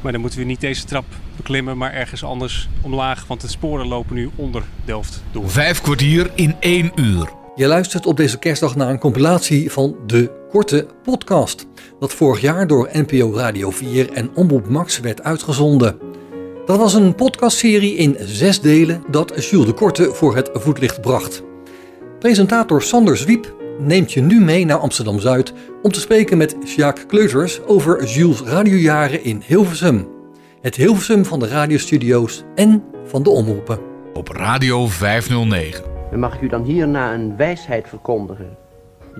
[0.00, 1.04] Maar dan moeten we niet deze trap
[1.36, 3.26] beklimmen, maar ergens anders omlaag.
[3.26, 5.50] Want de sporen lopen nu onder Delft door.
[5.50, 7.38] Vijf kwartier in één uur.
[7.60, 11.66] Je luistert op deze kerstdag naar een compilatie van De Korte Podcast.
[11.98, 15.98] Dat vorig jaar door NPO Radio 4 en Omroep Max werd uitgezonden.
[16.66, 21.42] Dat was een podcastserie in zes delen dat Jules de Korte voor het voetlicht bracht.
[22.18, 27.04] Presentator Sander Zwiep neemt je nu mee naar Amsterdam Zuid om te spreken met Sjaak
[27.08, 30.08] Kleuters over Jules' radiojaren in Hilversum.
[30.60, 33.78] Het Hilversum van de radiostudio's en van de omroepen.
[34.12, 35.89] Op Radio 509.
[36.10, 38.56] En mag ik u dan hierna een wijsheid verkondigen?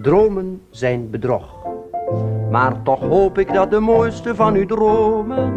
[0.03, 1.55] Dromen zijn bedrog.
[2.51, 5.53] Maar toch hoop ik dat de mooiste van uw dromen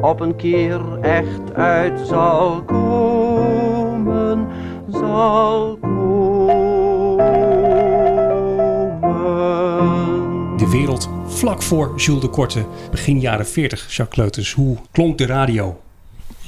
[0.00, 4.46] op een keer echt uit zal komen,
[4.90, 5.98] zal komen.
[10.56, 14.52] De wereld vlak voor Jules de Korte, begin jaren 40, Jacques Kleuters.
[14.52, 15.76] Hoe klonk de radio?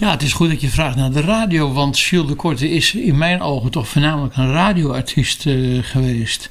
[0.00, 2.94] Ja, het is goed dat je vraagt naar de radio, want Jules de Korte is
[2.94, 6.50] in mijn ogen toch voornamelijk een radioartiest uh, geweest.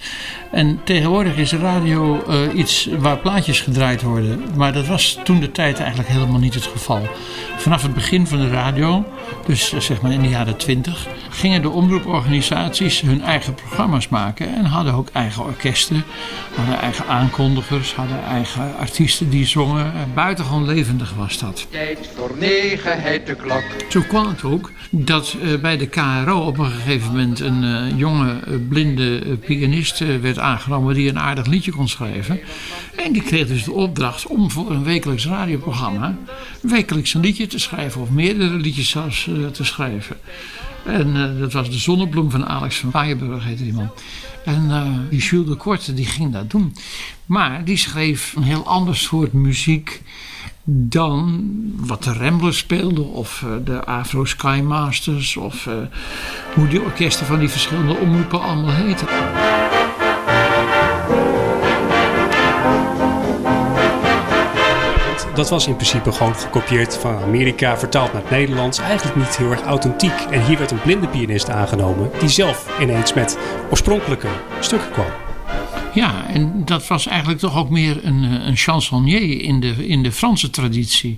[0.51, 5.51] En tegenwoordig is radio uh, iets waar plaatjes gedraaid worden, maar dat was toen de
[5.51, 7.07] tijd eigenlijk helemaal niet het geval.
[7.57, 9.05] Vanaf het begin van de radio,
[9.45, 14.55] dus uh, zeg maar in de jaren twintig, gingen de omroeporganisaties hun eigen programma's maken
[14.55, 16.03] en hadden ook eigen orkesten,
[16.55, 19.93] hadden eigen aankondigers, hadden eigen artiesten die zongen.
[20.13, 21.67] Buitengewoon levendig was dat.
[21.69, 23.63] Tijd voor negenheid de klok.
[23.89, 28.39] Zo kwam het ook dat uh, bij de KRO op een gegeven moment een jonge
[28.69, 32.39] blinde pianist werd aangenomen die een aardig liedje kon schrijven.
[32.95, 36.17] En die kreeg dus de opdracht om voor een wekelijks radioprogramma
[36.61, 39.18] wekelijks een liedje te schrijven of meerdere liedjes zelfs
[39.51, 40.17] te schrijven.
[40.85, 43.91] En dat was de Zonnebloem van Alex van Waaienburg heette die man.
[44.45, 44.69] En
[45.09, 46.75] die Jules de Korte die ging dat doen.
[47.25, 50.01] Maar die schreef een heel ander soort muziek
[50.63, 51.43] dan
[51.75, 55.67] wat de Ramblers speelden of de Afro Sky Masters of
[56.53, 59.07] hoe die orkesten van die verschillende omroepen allemaal heten.
[65.39, 68.79] Dat was in principe gewoon gekopieerd van Amerika, vertaald naar het Nederlands.
[68.79, 70.19] Eigenlijk niet heel erg authentiek.
[70.31, 73.37] En hier werd een blinde pianist aangenomen die zelf ineens met
[73.69, 74.27] oorspronkelijke
[74.59, 75.28] stukken kwam.
[75.93, 80.11] Ja, en dat was eigenlijk toch ook meer een, een chansonnier in de, in de
[80.11, 81.17] Franse traditie.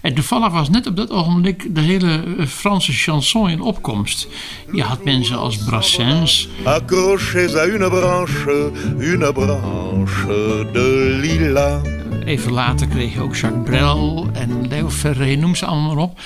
[0.00, 4.28] En toevallig was net op dat ogenblik de hele Franse chanson in opkomst.
[4.72, 6.48] Je had mensen als Brassens.
[6.64, 10.26] Accrochez à une branche, une branche
[10.72, 11.82] de lilas.
[12.24, 16.20] Even later kreeg je ook Jacques Brel en Leo Ferré, noem ze allemaal maar op.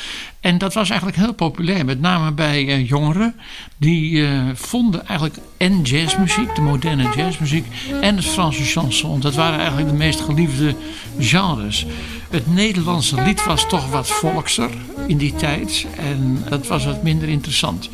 [0.45, 3.35] En dat was eigenlijk heel populair, met name bij uh, jongeren.
[3.77, 7.67] Die uh, vonden eigenlijk en jazzmuziek, de moderne jazzmuziek,
[8.01, 9.21] en het Franse chanson.
[9.21, 10.75] Dat waren eigenlijk de meest geliefde
[11.19, 11.87] genres.
[12.31, 14.71] Het Nederlandse lied was toch wat volkser
[15.07, 15.87] in die tijd.
[15.97, 17.91] En dat was wat minder interessant.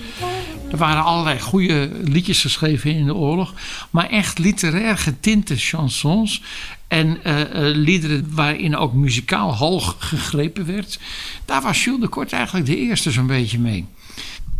[0.71, 3.55] Er waren allerlei goede liedjes geschreven in de oorlog.
[3.91, 6.43] Maar echt literair getinte chansons.
[6.89, 7.43] En uh,
[7.75, 10.99] liederen waarin ook muzikaal hoog gegrepen werd.
[11.45, 13.87] Daar was Jules de Kort eigenlijk de eerste zo'n beetje mee.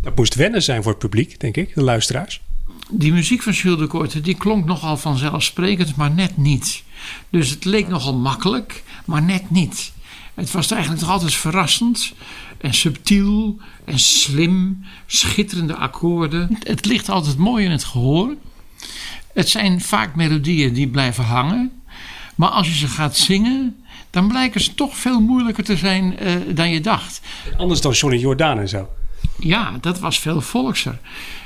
[0.01, 2.41] Dat moest wennen zijn voor het publiek, denk ik, de luisteraars.
[2.89, 6.83] Die muziek van Jules de Korte die klonk nogal vanzelfsprekend, maar net niet.
[7.29, 9.91] Dus het leek nogal makkelijk, maar net niet.
[10.33, 12.13] Het was eigenlijk toch altijd verrassend
[12.61, 16.57] en subtiel en slim, schitterende akkoorden.
[16.59, 18.35] Het ligt altijd mooi in het gehoor.
[19.33, 21.71] Het zijn vaak melodieën die blijven hangen.
[22.35, 23.75] Maar als je ze gaat zingen,
[24.09, 27.21] dan blijken ze toch veel moeilijker te zijn uh, dan je dacht.
[27.57, 28.89] Anders dan Johnny Jordaan en zo.
[29.39, 30.99] Ja, dat was veel volkser.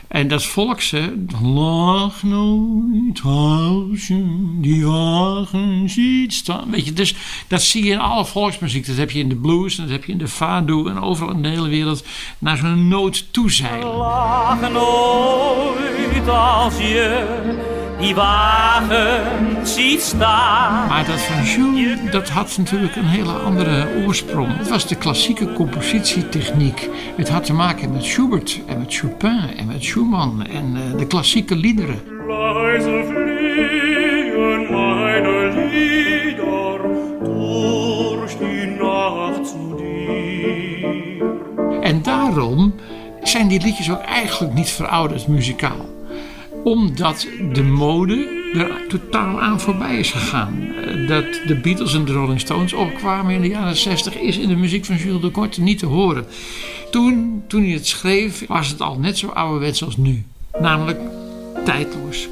[0.07, 6.71] En dat volkse, lach nooit als je die wagen ziet staan.
[6.71, 7.15] Weet je, dus
[7.47, 8.87] dat zie je in alle volksmuziek.
[8.87, 11.41] Dat heb je in de blues, dat heb je in de fado en overal in
[11.41, 12.05] de hele wereld.
[12.39, 13.95] Naar zo'n noot toezeilen.
[13.95, 19.21] Lach nooit als je die wagen
[19.63, 20.87] ziet staan.
[20.87, 24.57] Maar dat van Jules, dat had natuurlijk een hele andere oorsprong.
[24.57, 26.89] Het was de klassieke compositietechniek.
[27.15, 31.07] Het had te maken met Schubert en met Chopin en met Schumann en eh, de
[31.07, 32.01] klassieke liederen.
[32.27, 36.79] Leise vliegen meine Lieder
[37.23, 39.83] durch die Nacht zu dir.
[41.81, 42.73] En daarom
[43.23, 45.94] zijn die liedjes ook eigenlijk niet verouderd muzikaal
[46.65, 50.67] omdat de mode er totaal aan voorbij is gegaan.
[50.83, 54.47] Eh, Dat de Beatles en de Rolling Stones opkwamen in de jaren 60 is in
[54.47, 56.25] de muziek van Jules de Korte niet te horen.
[56.91, 60.23] Toen, toen hij het schreef was het al net zo ouderwets als nu.
[60.59, 60.99] Namelijk
[61.65, 62.27] tijdloos.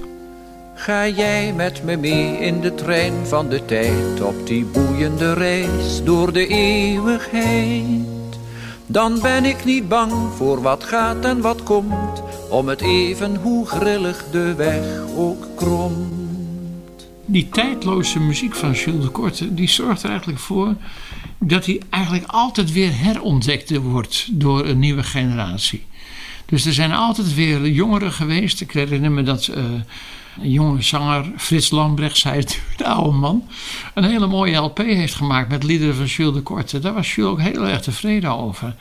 [0.76, 6.04] Ga jij met me mee in de trein van de tijd op die boeiende reis
[6.04, 8.13] door de eeuwigheid?
[8.88, 13.68] Dan ben ik niet bang voor wat gaat en wat komt, om het even hoe
[13.68, 17.08] grillig de weg ook kromt.
[17.26, 20.76] Die tijdloze muziek van Jules de Korte, die zorgt er eigenlijk voor
[21.40, 25.86] dat hij eigenlijk altijd weer herontdekt wordt door een nieuwe generatie.
[26.46, 28.62] Dus er zijn altijd weer jongeren geweest.
[28.62, 29.64] Ik herinner me dat eh,
[30.42, 33.48] een jonge zanger, Frits Lambrecht, zei het, de oude man,
[33.94, 36.80] een hele mooie LP heeft gemaakt met liederen van Jules de Korte.
[36.80, 38.76] Daar was Jules ook heel erg tevreden over.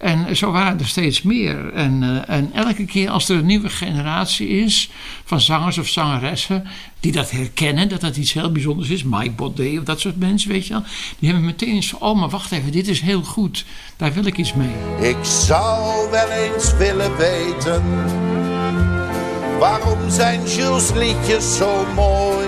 [0.00, 1.72] En zo waren er steeds meer.
[1.72, 4.90] En, eh, en elke keer als er een nieuwe generatie is
[5.24, 6.66] van zangers of zangeressen
[7.00, 10.50] die dat herkennen, dat dat iets heel bijzonders is, Mike Baudet of dat soort mensen,
[10.50, 10.82] weet je wel,
[11.18, 13.64] die hebben meteen eens van, oh maar wacht even, dit is heel goed,
[13.96, 15.08] daar wil ik iets mee.
[15.10, 17.82] Ik zou wel eens willen weten
[19.60, 22.46] Waarom zijn Jules liedjes zo mooi?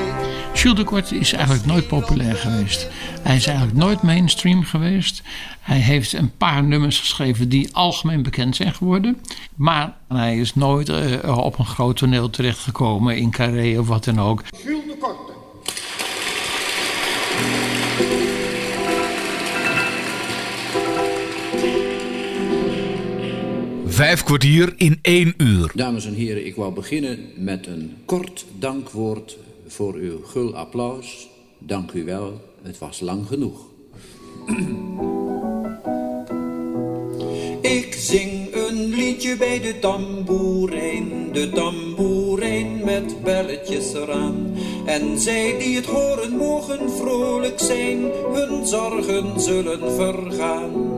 [0.54, 2.88] Jules de Korte is eigenlijk nooit populair geweest.
[3.22, 5.22] Hij is eigenlijk nooit mainstream geweest.
[5.60, 9.20] Hij heeft een paar nummers geschreven die algemeen bekend zijn geworden.
[9.54, 14.20] Maar hij is nooit eh, op een groot toneel terechtgekomen in Carré of wat dan
[14.20, 14.42] ook.
[14.64, 15.32] Jules de Korte.
[23.92, 25.70] Vijf kwartier in één uur.
[25.74, 31.28] Dames en heren, ik wou beginnen met een kort dankwoord voor uw gul applaus.
[31.58, 33.60] Dank u wel, het was lang genoeg.
[37.60, 44.54] Ik zing een liedje bij de tamboerijn, de tamboerijn met belletjes eraan.
[44.86, 47.98] En zij die het horen mogen vrolijk zijn,
[48.32, 50.92] hun zorgen zullen vergaan.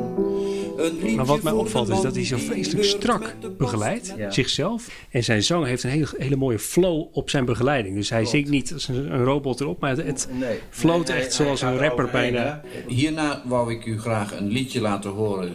[1.16, 4.30] Maar wat mij opvalt is dat hij zo vreselijk strak begeleidt, Ja.
[4.30, 4.88] zichzelf.
[5.10, 7.96] En zijn zang heeft een hele, hele mooie flow op zijn begeleiding.
[7.96, 8.34] Dus hij Klopt.
[8.34, 11.44] zingt niet als een, een robot erop, maar het, het Nee, floot nee, echt hij-
[11.46, 12.62] zoals hij een rapper bijna.
[12.86, 15.52] Hierna wou ik u graag een liedje laten horen,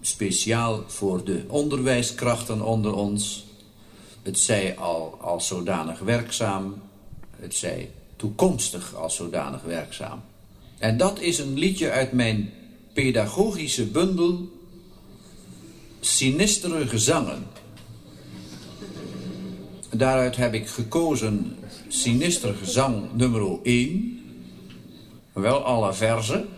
[0.00, 3.46] speciaal voor de onderwijskrachten onder ons.
[4.22, 6.74] Het zij al als zodanig werkzaam,
[7.40, 10.20] het zij toekomstig als zodanig werkzaam.
[10.78, 12.50] En dat is een liedje uit mijn
[12.92, 14.48] pedagogische bundel
[16.00, 17.46] Sinistere Gezangen.
[19.90, 21.56] Daaruit heb ik gekozen
[21.88, 24.24] Sinister Gezang nummer 1.
[25.32, 26.48] Wel alle verzen.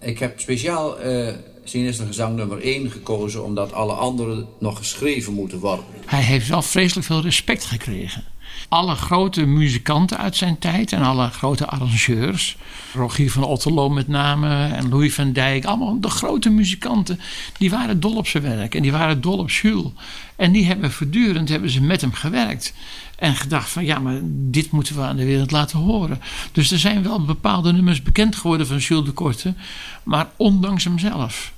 [0.00, 3.44] Ik heb speciaal eh Sinister Gezang nummer 1 gekozen...
[3.44, 5.84] omdat alle anderen nog geschreven moeten worden.
[6.06, 8.24] Hij heeft wel vreselijk veel respect gekregen.
[8.68, 12.56] Alle grote muzikanten uit zijn tijd en alle grote arrangeurs,
[12.94, 17.20] Rogier van Otterlo met name en Louis van Dijk, allemaal de grote muzikanten,
[17.58, 19.90] die waren dol op zijn werk en die waren dol op Jules.
[20.36, 22.74] En die hebben voortdurend hebben ze met hem gewerkt
[23.16, 26.20] en gedacht van ja, maar dit moeten we aan de wereld laten horen.
[26.52, 29.54] Dus er zijn wel bepaalde nummers bekend geworden van Jules de Korte,
[30.02, 31.52] maar ondanks hemzelf.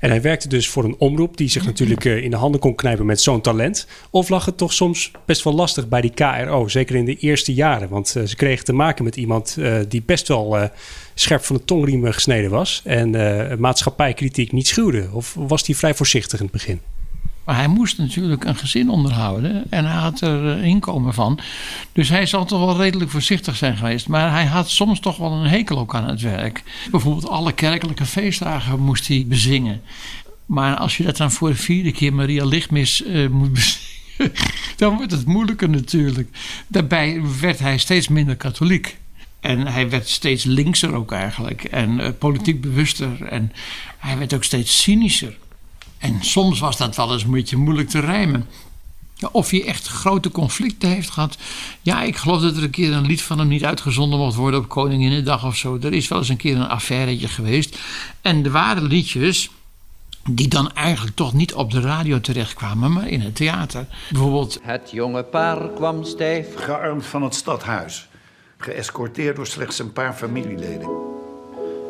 [0.00, 2.74] En hij werkte dus voor een omroep die zich natuurlijk eh, in de handen kon
[2.74, 3.86] knijpen met zo'n talent.
[4.10, 7.54] Of lag het toch soms best wel lastig bij die KRO, zeker in de eerste
[7.54, 7.88] jaren?
[7.88, 10.70] Want eh, ze kregen te maken met iemand eh, die best wel
[11.14, 12.82] scherp van de tongriem gesneden was.
[12.84, 13.10] En
[13.60, 15.08] maatschappijkritiek niet schuwde.
[15.12, 16.80] Of was hij vrij voorzichtig in het begin?
[17.44, 21.38] Maar hij moest natuurlijk een gezin onderhouden en hij had er eh, inkomen van.
[21.92, 24.08] Dus hij zal toch wel redelijk voorzichtig zijn geweest.
[24.08, 26.62] Maar hij had soms toch wel een hekel ook aan het werk.
[26.90, 29.80] Bijvoorbeeld alle kerkelijke feestdagen moest hij bezingen.
[30.46, 33.88] Maar als je dat dan voor de vierde keer Maria Lichtmis eh, moet bezingen,
[34.76, 36.28] dan wordt het moeilijker natuurlijk.
[36.66, 38.98] Daarbij werd hij steeds minder katholiek.
[39.40, 41.64] En hij werd steeds linkser ook eigenlijk.
[41.64, 43.22] En eh, politiek bewuster.
[43.22, 43.52] En
[43.98, 45.36] hij werd ook steeds cynischer.
[46.00, 48.46] En soms was dat wel eens een beetje moeilijk te rijmen.
[49.14, 51.36] Ja, Of hij echt grote conflicten heeft gehad.
[51.82, 54.60] Ja, ik geloof dat er een keer een lied van hem niet uitgezonden mocht worden
[54.60, 55.78] op Koninginnedag of zo.
[55.82, 57.78] Er is wel eens een keer een affairetje geweest.
[58.20, 59.50] En er waren liedjes
[60.30, 63.86] die dan eigenlijk toch niet op de radio terechtkwamen, maar in het theater.
[64.10, 66.46] Bijvoorbeeld Het jonge paar kwam stijf.
[66.54, 68.08] Gearmd van het stadhuis.
[68.58, 71.19] Geëscorteerd door slechts een paar familieleden.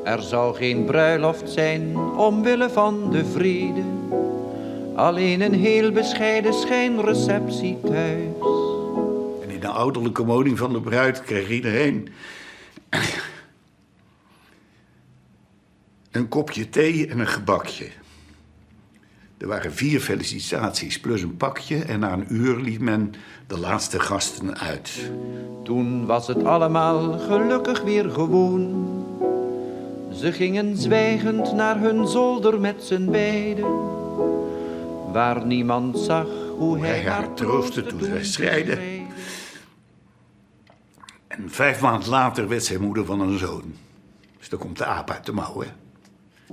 [0.05, 3.83] Er zou geen bruiloft zijn omwille van de vrede.
[4.95, 8.35] Alleen een heel bescheiden schijnreceptie thuis.
[9.43, 12.09] En in de ouderlijke woning van de bruid kreeg iedereen...
[16.11, 17.89] een kopje thee en een gebakje.
[19.39, 23.15] Er waren vier felicitaties plus een pakje en na een uur liet men
[23.47, 25.11] de laatste gasten uit.
[25.65, 29.10] Toen was het allemaal gelukkig weer gewoon.
[30.15, 33.89] Ze gingen zwijgend naar hun zolder met z'n beiden.
[35.13, 38.79] Waar niemand zag hoe hij haar troostte toen zij scheidde.
[41.29, 43.63] En vijf maanden later werd zij moeder van een zoon.
[44.39, 45.69] Dus dan komt de aap uit de mouw, hè?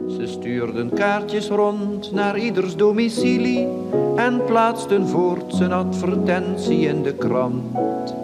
[0.08, 3.68] Ze stuurden kaartjes rond naar ieders domicilie
[4.16, 8.16] en plaatsten voort zijn advertentie in de krant.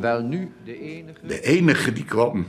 [0.00, 1.26] Wel nu, de enige...
[1.26, 2.46] De enige die kwam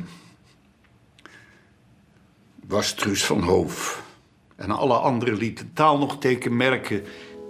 [2.70, 4.04] was Truus van Hoof.
[4.56, 7.04] En alle anderen lieten taal nog tekenmerken.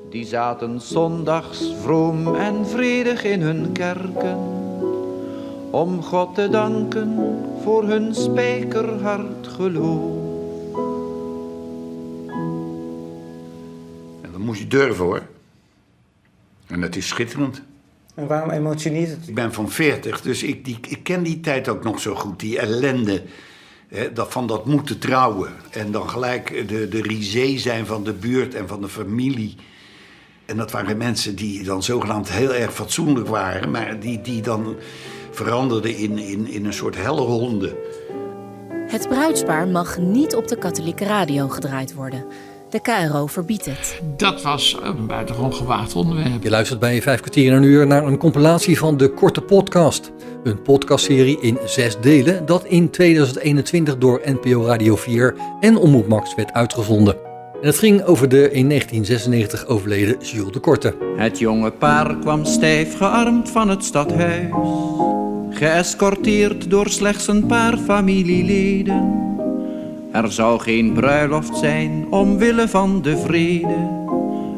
[0.09, 4.37] Die zaten zondags vroom en vredig in hun kerken.
[5.71, 10.17] Om God te danken voor hun spijkerhard geloof.
[14.21, 15.27] En dan moest je durven hoor.
[16.67, 17.61] En dat is schitterend.
[18.15, 19.27] En waarom emotioneert het?
[19.27, 22.39] Ik ben van 40, dus ik, die, ik ken die tijd ook nog zo goed.
[22.39, 23.23] Die ellende
[24.13, 25.51] dat, van dat moeten trouwen.
[25.71, 29.55] En dan gelijk de, de risée zijn van de buurt en van de familie.
[30.45, 33.71] En dat waren mensen die dan zogenaamd heel erg fatsoenlijk waren...
[33.71, 34.75] maar die, die dan
[35.31, 37.75] veranderden in, in, in een soort helle honden.
[38.87, 42.25] Het bruidspaar mag niet op de katholieke radio gedraaid worden.
[42.69, 44.01] De KRO verbiedt het.
[44.17, 46.43] Dat was een buitengewoon gewaagd onderwerp.
[46.43, 50.11] Je luistert bij 5 kwartier in een uur naar een compilatie van de Korte Podcast.
[50.43, 56.35] Een podcastserie in zes delen dat in 2021 door NPO Radio 4 en Omroep Max
[56.35, 57.15] werd uitgezonden.
[57.61, 60.95] En het ging over de in 1996 overleden Jules de Korte.
[61.17, 64.49] Het jonge paar kwam stijf gearmd van het stadhuis.
[65.49, 69.29] Geëscorteerd door slechts een paar familieleden.
[70.11, 73.97] Er zou geen bruiloft zijn omwille van de vrede.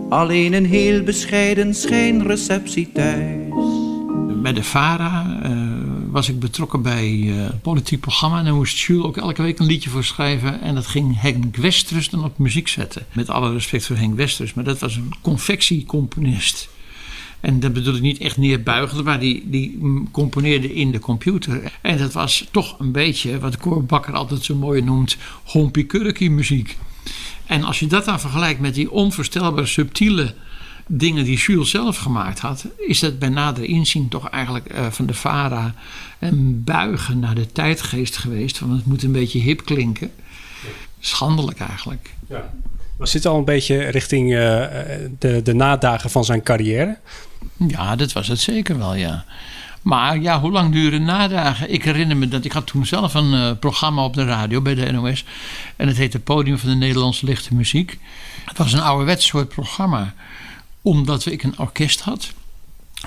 [0.10, 3.40] Alleen een heel bescheiden schijnreceptie thuis.
[4.42, 5.52] Bij de VARA uh,
[6.12, 8.38] was ik betrokken bij uh, een politiek programma.
[8.38, 10.62] En daar moest Jules ook elke week een liedje voor schrijven.
[10.62, 13.06] En dat ging Henk Westrus dan op muziek zetten.
[13.14, 14.54] Met alle respect voor Henk Westrus.
[14.54, 16.70] Maar dat was een confectiecomponist.
[17.42, 19.80] En dat bedoel ik niet echt neerbuigend, maar die, die
[20.12, 21.74] componeerde in de computer.
[21.82, 26.78] En dat was toch een beetje, wat Cor Bakker altijd zo mooi noemt, hompie muziek.
[27.46, 30.34] En als je dat dan vergelijkt met die onvoorstelbaar subtiele
[30.88, 35.06] dingen die Jules zelf gemaakt had, is dat bij nader inzien toch eigenlijk uh, van
[35.06, 35.76] de Vara
[36.20, 38.58] een buigen naar de tijdgeest geweest.
[38.58, 40.12] Van het moet een beetje hip klinken.
[41.00, 42.14] Schandelijk eigenlijk.
[42.30, 42.54] Ja.
[43.02, 44.40] We zitten al een beetje richting uh,
[45.20, 46.98] de, de nadagen van zijn carrière.
[47.68, 49.26] Ja, dat was het zeker wel, ja.
[49.82, 51.74] Maar ja, hoe lang duren nadagen?
[51.74, 54.76] Ik herinner me dat ik had toen zelf een uh, programma op de radio bij
[54.76, 55.26] de NOS.
[55.76, 58.00] En het heette Podium van de Nederlandse Lichte Muziek.
[58.46, 60.14] Het was een ouderwets soort programma.
[60.82, 62.32] Omdat ik een orkest had.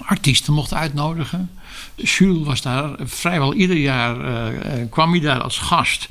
[0.05, 1.51] Artiesten mocht uitnodigen.
[1.95, 6.09] Jules was daar vrijwel ieder jaar, uh, kwam hij daar als gast.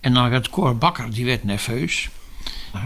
[0.00, 2.08] En dan werd Cor Bakker, die werd nerveus.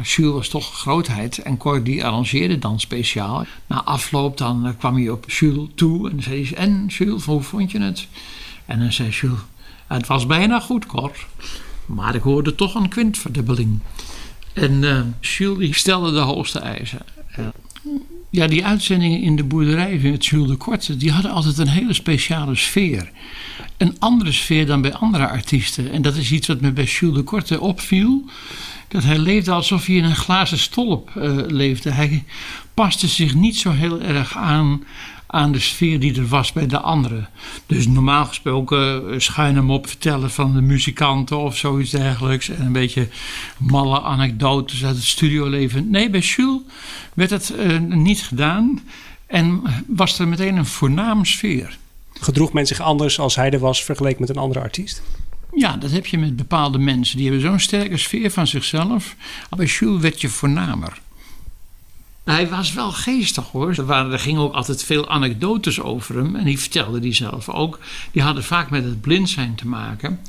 [0.02, 3.44] Jules was toch grootheid en Cor die arrangeerde dan speciaal.
[3.66, 7.42] Na afloop dan eh, kwam hij op Jules toe en zei hij, en Jules, hoe
[7.42, 8.06] vond je het?
[8.66, 9.38] En dan zei Jules,
[9.86, 11.26] het was bijna goed Cor,
[11.86, 13.78] maar ik hoorde toch een kwintverdubbeling.
[14.52, 17.00] En uh, Jules die stelde de hoogste eisen.
[18.30, 21.92] ja, die uitzendingen in de boerderij met Jules de Korte, die hadden altijd een hele
[21.92, 23.10] speciale sfeer.
[23.76, 25.92] Een andere sfeer dan bij andere artiesten.
[25.92, 28.24] En dat is iets wat me bij Jules de Korte opviel
[28.92, 31.90] dat hij leefde alsof hij in een glazen stolp uh, leefde.
[31.90, 32.24] Hij
[32.74, 34.84] paste zich niet zo heel erg aan
[35.26, 37.28] aan de sfeer die er was bij de anderen.
[37.66, 42.48] Dus normaal gesproken uh, schuin hem op vertellen van de muzikanten of zoiets dergelijks.
[42.48, 43.08] En een beetje
[43.58, 45.90] malle anekdotes uit het studioleven.
[45.90, 46.60] Nee, bij Jules
[47.14, 48.80] werd het uh, niet gedaan.
[49.26, 51.78] En was er meteen een voornaam sfeer.
[52.20, 55.02] Gedroeg men zich anders als hij er was vergeleken met een andere artiest?
[55.54, 57.16] Ja, dat heb je met bepaalde mensen.
[57.16, 59.16] Die hebben zo'n sterke sfeer van zichzelf.
[59.56, 61.00] Bij Jules werd je voornamer.
[62.24, 63.70] Hij was wel geestig hoor.
[63.70, 66.36] Er, waren, er gingen ook altijd veel anekdotes over hem.
[66.36, 67.78] En die vertelde die zelf ook.
[68.12, 70.20] Die hadden vaak met het blind zijn te maken.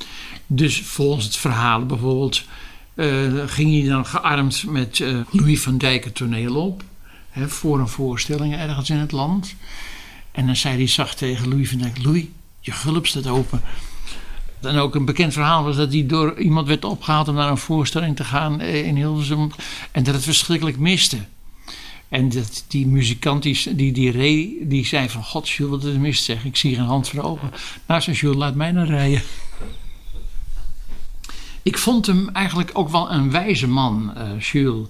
[0.46, 2.42] Dus volgens het verhaal bijvoorbeeld...
[2.94, 6.82] Uh, ging hij dan gearmd met uh, Louis van Dijk het toneel op.
[7.30, 9.54] Hè, voor een voorstelling ergens in het land.
[10.32, 12.02] En dan zei hij zacht tegen Louis van Dijk...
[12.02, 12.24] Louis,
[12.60, 13.60] je gulp staat open.
[14.64, 17.58] En ook een bekend verhaal was dat hij door iemand werd opgehaald om naar een
[17.58, 19.50] voorstelling te gaan eh, in Hilversum.
[19.90, 21.18] En dat het verschrikkelijk miste.
[22.08, 25.24] En dat die muzikant, die, die, die, Ray, die zei van...
[25.24, 26.44] God, Jules, wat is mist zeg.
[26.44, 27.50] Ik zie geen hand voor ogen.
[27.86, 29.22] Nou, zei Jules, laat mij naar rijden.
[31.62, 34.88] Ik vond hem eigenlijk ook wel een wijze man, uh, Jules.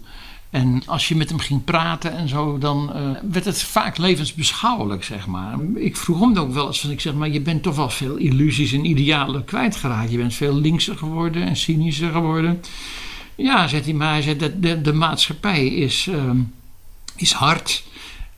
[0.54, 5.04] En als je met hem ging praten en zo, dan uh, werd het vaak levensbeschouwelijk,
[5.04, 5.58] zeg maar.
[5.74, 8.16] Ik vroeg hem ook wel eens van, ik zeg maar, je bent toch wel veel
[8.16, 10.10] illusies en idealen kwijtgeraakt.
[10.10, 12.62] Je bent veel linkser geworden en cynischer geworden.
[13.34, 16.30] Ja, zegt hij, maar hij zegt, de, de, maatschappij is, uh,
[17.16, 17.84] is hard.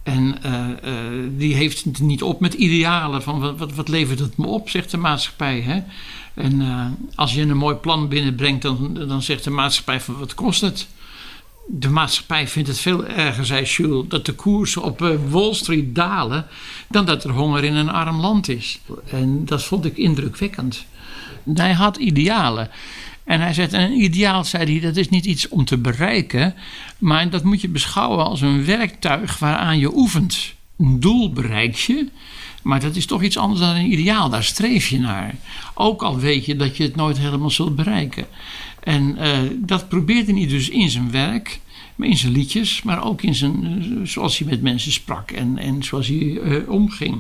[0.02, 3.22] En uh, uh, die heeft het niet op met idealen.
[3.22, 5.60] Van wat, wat, levert het me op, zegt de maatschappij.
[5.60, 5.80] Hè?
[6.34, 6.62] En
[7.14, 10.86] als je een mooi plan binnenbrengt, dan, dan zegt de maatschappij van wat kost het?
[11.68, 16.46] De maatschappij vindt het veel erger, zei Jules, dat de koersen op Wall Street dalen
[16.88, 18.80] dan dat er honger in een arm land is.
[19.10, 20.84] En dat vond ik indrukwekkend.
[21.54, 22.70] Hij had idealen.
[23.24, 26.54] En hij zegt, een ideaal, zei hij, dat is niet iets om te bereiken,
[26.98, 30.54] maar dat moet je beschouwen als een werktuig waaraan je oefent.
[30.78, 32.08] Een doel bereik je,
[32.62, 35.34] maar dat is toch iets anders dan een ideaal, daar streef je naar.
[35.74, 38.26] Ook al weet je dat je het nooit helemaal zult bereiken.
[38.86, 41.60] En uh, dat probeerde hij dus in zijn werk,
[41.98, 46.06] in zijn liedjes, maar ook in zijn, zoals hij met mensen sprak en, en zoals
[46.06, 47.16] hij uh, omging.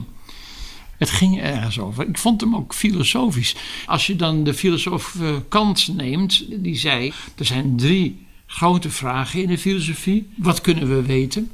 [0.98, 2.08] Het ging ergens over.
[2.08, 3.56] Ik vond hem ook filosofisch.
[3.86, 9.48] Als je dan de filosoof Kant neemt, die zei: er zijn drie grote vragen in
[9.48, 10.28] de filosofie.
[10.36, 11.50] Wat kunnen we weten?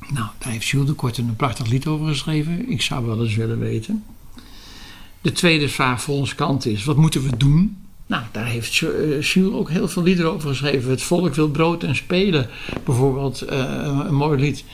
[0.00, 2.70] Nou, daar heeft Jules de Kort een prachtig lied over geschreven.
[2.70, 4.04] Ik zou wel eens willen weten.
[5.20, 7.76] De tweede vraag volgens Kant is: wat moeten we doen?
[8.12, 10.90] Nou, daar heeft Jules ook heel veel liederen over geschreven.
[10.90, 12.48] Het volk wil brood en spelen,
[12.84, 13.58] bijvoorbeeld, uh,
[14.06, 14.64] een mooi lied.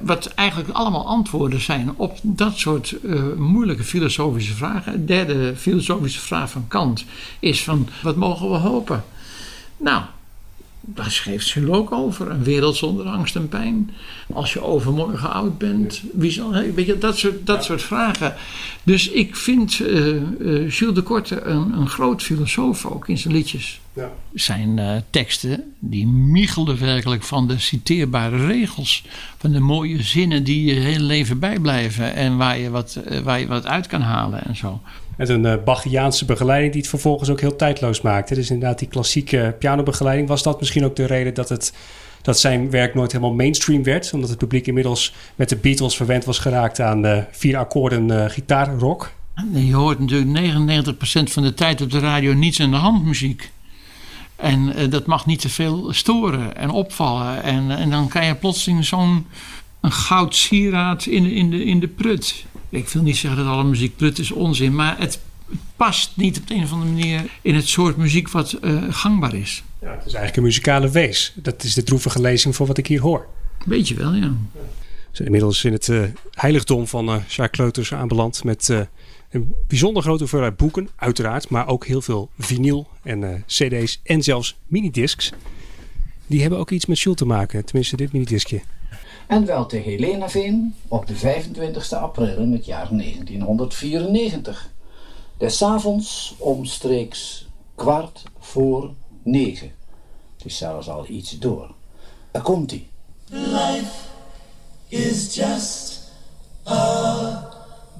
[0.00, 2.96] Wat eigenlijk allemaal antwoorden zijn op dat soort
[3.36, 4.92] moeilijke filosofische vragen.
[4.92, 7.04] De derde filosofische vraag van Kant
[7.40, 9.04] is van wat mogen we hopen?
[9.76, 10.02] Nou,
[10.84, 12.30] daar schreef ze ook over.
[12.30, 13.90] Een wereld zonder angst en pijn.
[14.32, 16.02] Als je overmorgen oud bent.
[16.12, 18.34] Wie zal, weet je, dat soort, dat soort vragen.
[18.82, 20.06] Dus ik vind uh,
[20.38, 23.80] uh, Jules de Korte een, een groot filosoof ook in zijn liedjes.
[23.92, 24.10] Ja.
[24.34, 29.04] Zijn uh, teksten die miegelden werkelijk van de citeerbare regels.
[29.38, 32.14] Van de mooie zinnen die je heel leven bijblijven.
[32.14, 34.80] En waar je wat, waar je wat uit kan halen en zo.
[35.16, 38.34] Met een uh, Bachiaanse begeleiding die het vervolgens ook heel tijdloos maakte.
[38.34, 40.28] Dus inderdaad die klassieke pianobegeleiding.
[40.28, 41.72] Was dat misschien ook de reden dat, het,
[42.22, 44.12] dat zijn werk nooit helemaal mainstream werd?
[44.12, 48.24] Omdat het publiek inmiddels met de Beatles verwend was geraakt aan uh, vier akkoorden uh,
[48.28, 49.12] gitaarrock?
[49.52, 50.90] Je hoort natuurlijk
[51.28, 53.50] 99% van de tijd op de radio niets aan de hand muziek.
[54.36, 57.42] En dat mag niet te veel storen en opvallen.
[57.42, 59.26] En, en dan krijg je plotseling zo'n
[59.82, 62.44] goud sieraad in, in, de, in de prut.
[62.72, 65.20] Ik wil niet zeggen dat alle muziek prut is onzin, maar het
[65.76, 69.34] past niet op de een of andere manier in het soort muziek wat uh, gangbaar
[69.34, 69.62] is.
[69.80, 71.32] Ja, het is eigenlijk een muzikale wees.
[71.36, 73.26] Dat is de droevige lezing voor wat ik hier hoor.
[73.66, 74.32] Beetje wel, ja.
[74.52, 74.58] We
[75.10, 78.68] zijn inmiddels in het uh, heiligdom van uh, Jacques Kleuters aanbeland met
[79.30, 84.58] een bijzonder grote hoeveelheid boeken, uiteraard, maar ook heel veel vinyl en cd's en zelfs
[84.66, 85.32] minidiscs.
[86.26, 88.62] Die hebben ook iets met Jules te maken, tenminste dit minidiscje.
[89.26, 94.70] En wel te Helenaveen op de 25 april in het jaar 1994.
[95.36, 98.90] Des avonds omstreeks kwart voor
[99.22, 99.72] negen.
[100.36, 101.74] Het is zelfs al iets door.
[102.30, 102.88] Daar komt hij.
[103.28, 103.90] Life
[104.88, 106.00] is just
[106.66, 107.48] a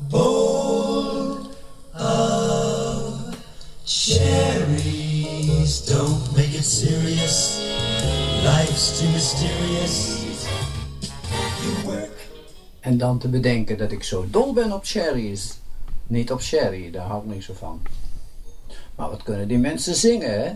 [0.08, 1.36] bowl
[1.94, 3.34] of
[3.84, 5.84] cherries.
[5.86, 7.60] Don't make it serious.
[8.44, 10.21] Life's too mysterious.
[12.82, 15.58] En dan te bedenken dat ik zo dol ben op cherries.
[16.06, 17.82] Niet op sherry, daar hou ik niet zo van.
[18.94, 20.52] Maar wat kunnen die mensen zingen, hè?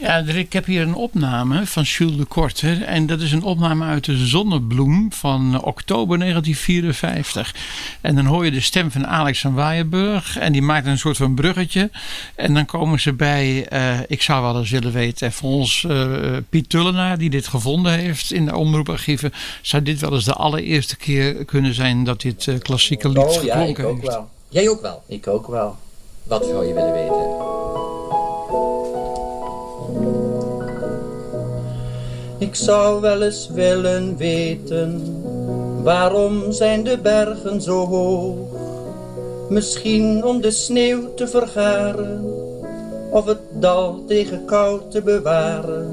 [0.00, 2.84] Ja, ik heb hier een opname van Jules de Korte.
[2.84, 7.54] En dat is een opname uit de Zonnebloem van oktober 1954.
[8.00, 10.38] En dan hoor je de stem van Alex van Waaienburg.
[10.38, 11.90] En die maakt een soort van bruggetje.
[12.34, 16.36] En dan komen ze bij, uh, ik zou wel eens willen weten, voor ons uh,
[16.48, 19.32] Piet Tullenaar, die dit gevonden heeft in de omroeparchieven.
[19.62, 23.32] Zou dit wel eens de allereerste keer kunnen zijn dat dit uh, klassieke lied oh,
[23.32, 24.12] geklonken ja, ik ook heeft?
[24.12, 24.28] wel.
[24.48, 25.02] Jij ook wel?
[25.06, 25.76] Ik ook wel.
[26.22, 27.85] Wat zou je willen weten?
[32.38, 35.02] Ik zou wel eens willen weten,
[35.82, 38.36] waarom zijn de bergen zo hoog?
[39.48, 42.24] Misschien om de sneeuw te vergaren,
[43.10, 45.88] of het dal tegen kou te bewaren.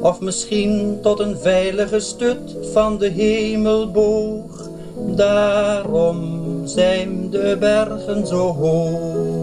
[0.00, 4.68] Of misschien tot een veilige stut van de hemelboog.
[5.06, 9.36] Daarom zijn de bergen zo hoog.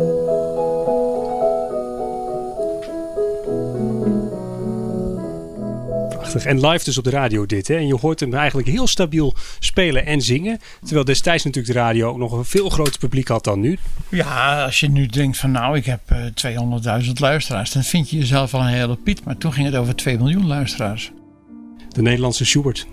[6.33, 6.51] Prachtig.
[6.51, 7.67] En live dus op de radio dit.
[7.67, 7.75] Hè?
[7.75, 10.59] En je hoort hem eigenlijk heel stabiel spelen en zingen.
[10.83, 13.77] Terwijl destijds natuurlijk de radio ook nog een veel groter publiek had dan nu.
[14.09, 18.17] Ja, als je nu denkt van nou, ik heb uh, 200.000 luisteraars, dan vind je
[18.17, 19.23] jezelf al een hele Piet.
[19.23, 21.11] Maar toen ging het over 2 miljoen luisteraars.
[21.89, 22.87] De Nederlandse Schubert.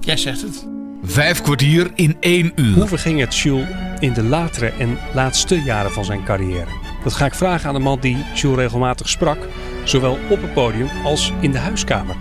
[0.00, 0.68] Jij zegt het.
[1.02, 2.74] Vijf kwartier in één uur.
[2.74, 3.68] Hoe verging het Jules
[3.98, 6.70] in de latere en laatste jaren van zijn carrière?
[7.04, 9.38] Dat ga ik vragen aan de man die Jules regelmatig sprak,
[9.84, 12.16] zowel op het podium als in de huiskamer.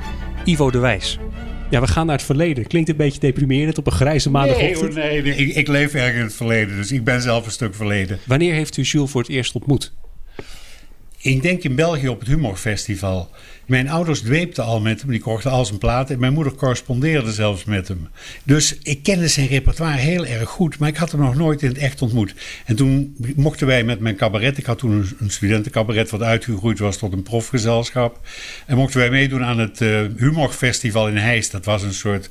[0.47, 1.17] Ivo de Wijs.
[1.69, 2.67] Ja, we gaan naar het verleden.
[2.67, 4.93] Klinkt een beetje deprimerend op een grijze maandagochtend.
[4.93, 5.35] Nee, nee.
[5.35, 8.19] Ik, ik leef erg in het verleden, dus ik ben zelf een stuk verleden.
[8.25, 9.93] Wanneer heeft u Jules voor het eerst ontmoet?
[11.17, 13.29] Ik denk in België op het Humorfestival.
[13.67, 16.13] Mijn ouders dweepten al met hem, die kochten al zijn platen.
[16.13, 18.07] En mijn moeder correspondeerde zelfs met hem.
[18.43, 21.67] Dus ik kende zijn repertoire heel erg goed, maar ik had hem nog nooit in
[21.67, 22.33] het echt ontmoet.
[22.65, 26.97] En toen mochten wij met mijn cabaret, ik had toen een, studentencabaret wat uitgegroeid was
[26.97, 28.27] tot een profgezelschap.
[28.65, 31.51] En mochten wij meedoen aan het uh, Humorfestival in Heist.
[31.51, 32.29] Dat was een soort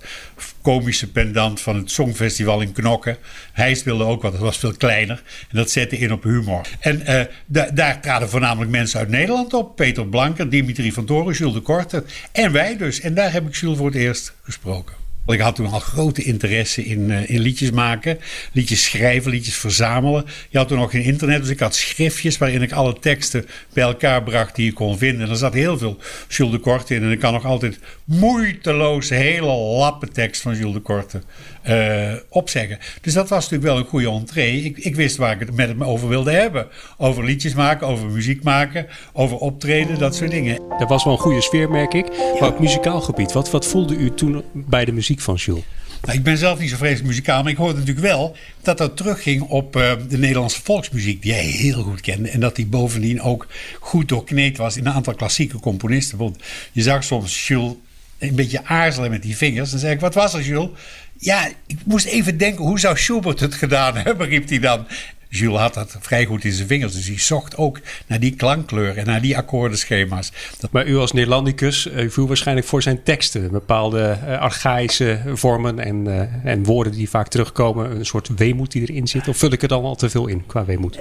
[0.63, 3.17] komische pendant van het Songfestival in Knokken.
[3.53, 5.23] Hij speelde ook wat, dat was veel kleiner.
[5.51, 6.67] En dat zette in op humor.
[6.81, 9.77] En da daar traden voornamelijk mensen uit Nederland op.
[9.77, 12.05] Peter Blanker, Dimitri van Toren, Jules de Korte.
[12.33, 13.01] En wij dus.
[13.01, 14.95] En daar heb ik Jules voor het eerst gesproken.
[15.27, 18.19] Ik had toen al grote interesse in, uh, in liedjes maken,
[18.53, 20.25] liedjes schrijven, liedjes verzamelen.
[20.49, 23.85] Je had toen nog geen internet, dus ik had schriftjes waarin ik alle teksten bij
[23.85, 25.25] elkaar bracht die ik kon vinden.
[25.25, 25.99] En er zat heel veel
[26.29, 27.03] Jules de Korte in.
[27.03, 31.23] En ik kan nog altijd moeiteloos hele lappen tekst van Jules de Korte
[31.69, 32.79] uh, opzeggen.
[33.01, 34.63] Dus dat was natuurlijk wel een goede entree.
[34.63, 36.67] Ik, ik, wist waar ik het met hem over wilde hebben.
[36.99, 40.63] Over liedjes maken, over muziek maken, over optreden, dat soort dingen.
[40.79, 42.07] Dat was wel een goede sfeer, merk ik.
[42.41, 45.63] Maar op muzikaal gebied, wat, wat voelde u toen bij de muziek van Jules?
[46.03, 48.97] Nou, ik ben zelf niet zo vreselijk muzikaal, maar ik hoorde natuurlijk wel dat dat
[48.97, 52.29] terugging op uh, de Nederlandse volksmuziek, die hij heel goed kende.
[52.29, 53.47] En dat die bovendien ook
[53.81, 56.19] goed doorkneed was in een aantal klassieke componisten.
[56.19, 56.37] Want
[56.73, 57.73] je zag soms Jules
[58.19, 59.71] een beetje aarzelen met die vingers.
[59.71, 60.71] Dan zei ik, wat was er Jules?
[61.19, 64.87] Ja, ik moest even denken, hoe zou Schubert het gedaan hebben, riep hij dan.
[65.29, 66.93] Jules had dat vrij goed in zijn vingers.
[66.93, 70.33] Dus hij zocht ook naar die klankkleur en naar die akkoordenschema's.
[70.71, 73.51] Maar u als Nederlandicus, u viel waarschijnlijk voor zijn teksten.
[73.51, 77.91] Bepaalde uh, archaïsche vormen en, uh, en woorden die vaak terugkomen.
[77.91, 79.29] Een soort weemoed die erin zit.
[79.29, 80.99] Of vul ik er dan al te veel in qua weemoed?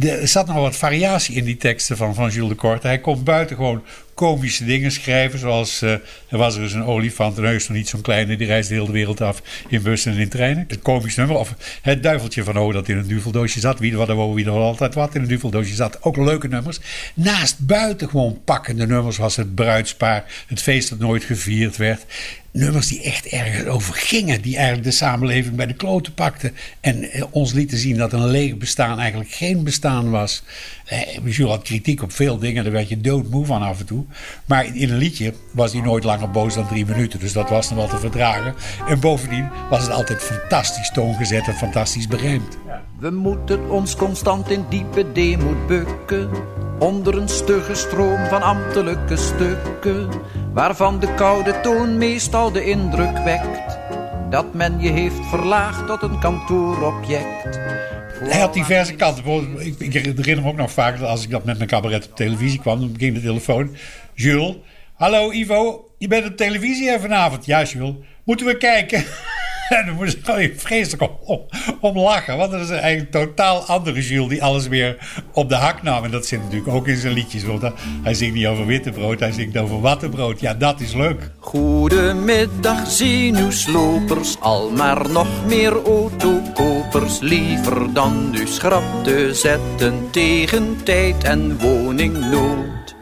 [0.00, 2.86] Er zat nog wat variatie in die teksten van, van Jules de Korte.
[2.86, 3.82] Hij kon buitengewoon
[4.18, 5.38] komische dingen schrijven.
[5.38, 5.90] Zoals uh,
[6.28, 8.80] er was er dus een olifant, een heus nog niet zo'n kleine, die reisde de
[8.80, 10.64] hele wereld af in bussen en in treinen.
[10.68, 11.36] Het komisch nummer.
[11.36, 13.78] Of het duiveltje van oh dat in een duveldoosje zat.
[13.78, 16.02] Wie wat er wie er altijd wat in een duveldoosje zat.
[16.02, 16.80] Ook leuke nummers.
[17.14, 20.24] Naast buitengewoon pakkende nummers was het bruidspaar.
[20.46, 22.04] Het feest dat nooit gevierd werd
[22.58, 24.42] nummers die echt ergens over gingen.
[24.42, 26.54] Die eigenlijk de samenleving bij de kloten pakten.
[26.80, 30.42] En eh, ons lieten zien dat een leeg bestaan eigenlijk geen bestaan was.
[30.84, 32.64] Eh, Jules had kritiek op veel dingen.
[32.64, 34.04] Daar werd je doodmoe van af en toe.
[34.44, 37.20] Maar in een liedje was hij nooit langer boos dan drie minuten.
[37.20, 38.54] Dus dat was nog wel te verdragen.
[38.88, 42.58] En bovendien was het altijd fantastisch toongezet en fantastisch berijmd.
[42.98, 46.30] We moeten ons constant in diepe deemoed bukken.
[46.78, 50.08] Onder een stugge stroom van ambtelijke stukken.
[50.52, 53.78] Waarvan de koude toon meestal de indruk wekt.
[54.30, 57.60] Dat men je heeft verlaagd tot een kantoorobject.
[58.24, 59.24] Hij had diverse kanten.
[59.58, 62.16] Ik, ik herinner me ook nog vaak dat als ik dat met mijn cabaret op
[62.16, 63.76] televisie kwam, dan ging de telefoon.
[64.14, 64.54] Jules,
[64.94, 67.46] hallo Ivo, je bent op televisie vanavond.
[67.46, 67.94] Ja, Jules,
[68.24, 69.04] moeten we kijken?
[69.68, 71.40] En dan moest ik vreselijk om,
[71.80, 72.36] om, lachen.
[72.36, 74.96] Want dat is eigenlijk een totaal andere Jules die alles weer
[75.32, 76.04] op de hak nam.
[76.04, 77.44] En dat zit natuurlijk ook in zijn liedjes.
[77.44, 77.62] Want
[78.02, 80.40] hij zingt niet over witte brood, hij zingt over wattenbrood.
[80.40, 81.30] Ja, dat is leuk.
[81.38, 84.40] Goedemiddag, zenuwslopers.
[84.40, 87.20] Al maar nog meer autokopers.
[87.20, 92.96] Liever dan nu schrap te zetten tegen tijd en woningnood.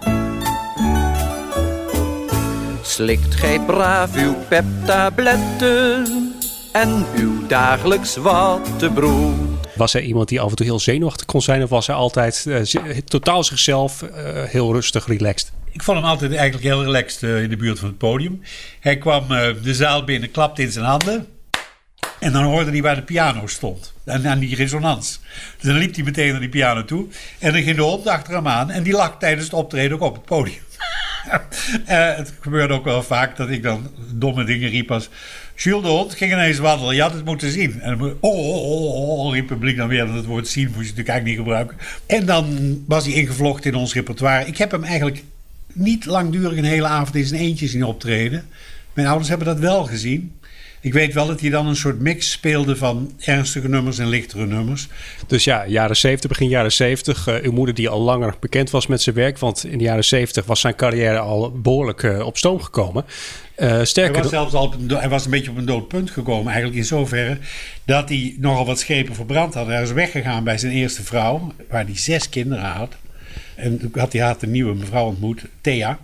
[2.82, 6.35] Slikt gij braaf uw peptabletten
[6.76, 9.34] en uw dagelijks wattenbrood.
[9.74, 11.62] Was hij iemand die af en toe heel zenuwachtig kon zijn?
[11.62, 14.10] Of was hij altijd uh, totaal zichzelf, uh,
[14.42, 15.52] heel rustig, relaxed?
[15.70, 18.42] Ik vond hem altijd eigenlijk heel relaxed uh, in de buurt van het podium.
[18.80, 19.28] Hij kwam
[19.62, 21.26] de zaal binnen, klapte in zijn handen.
[22.18, 23.92] En dan hoorde hij waar de piano stond.
[24.04, 25.20] En aan die resonans.
[25.56, 27.06] Dus dan liep hij meteen naar die piano toe.
[27.38, 28.70] En dan ging de hond achter hem aan.
[28.70, 30.62] En die lag tijdens het optreden ook op het podium.
[31.26, 31.36] uh,
[32.16, 35.08] het gebeurde ook wel vaak dat ik dan domme dingen riep als...
[35.56, 36.94] Jules de Hond ging ineens wandelen.
[36.94, 37.80] Je had het moeten zien.
[37.80, 40.06] En oh, oh, oh, oh, publiek dan weer.
[40.06, 41.76] Dat het woord zien moest je natuurlijk eigenlijk niet gebruiken.
[42.06, 44.46] En dan was hij ingevlochten in ons repertoire.
[44.46, 45.22] Ik heb hem eigenlijk
[45.72, 48.44] niet langdurig een hele avond in zijn eentje zien optreden.
[48.92, 50.32] Mijn ouders hebben dat wel gezien.
[50.80, 54.46] Ik weet wel dat hij dan een soort mix speelde van ernstige nummers en lichtere
[54.46, 54.88] nummers.
[55.26, 57.28] Dus ja, jaren 70, begin jaren 70.
[57.28, 59.38] Uh, uw moeder die al langer bekend was met zijn werk.
[59.38, 63.04] Want in de jaren 70 was zijn carrière al behoorlijk uh, op stoom gekomen.
[63.58, 66.10] Uh, sterker hij was zelfs al een, hij was een beetje op een dood punt
[66.10, 66.46] gekomen.
[66.46, 67.38] Eigenlijk in zoverre
[67.84, 69.66] dat hij nogal wat schepen verbrand had.
[69.66, 71.52] Hij is weggegaan bij zijn eerste vrouw.
[71.70, 72.96] Waar hij zes kinderen had.
[73.54, 75.98] En toen had hij had een nieuwe mevrouw ontmoet, Thea.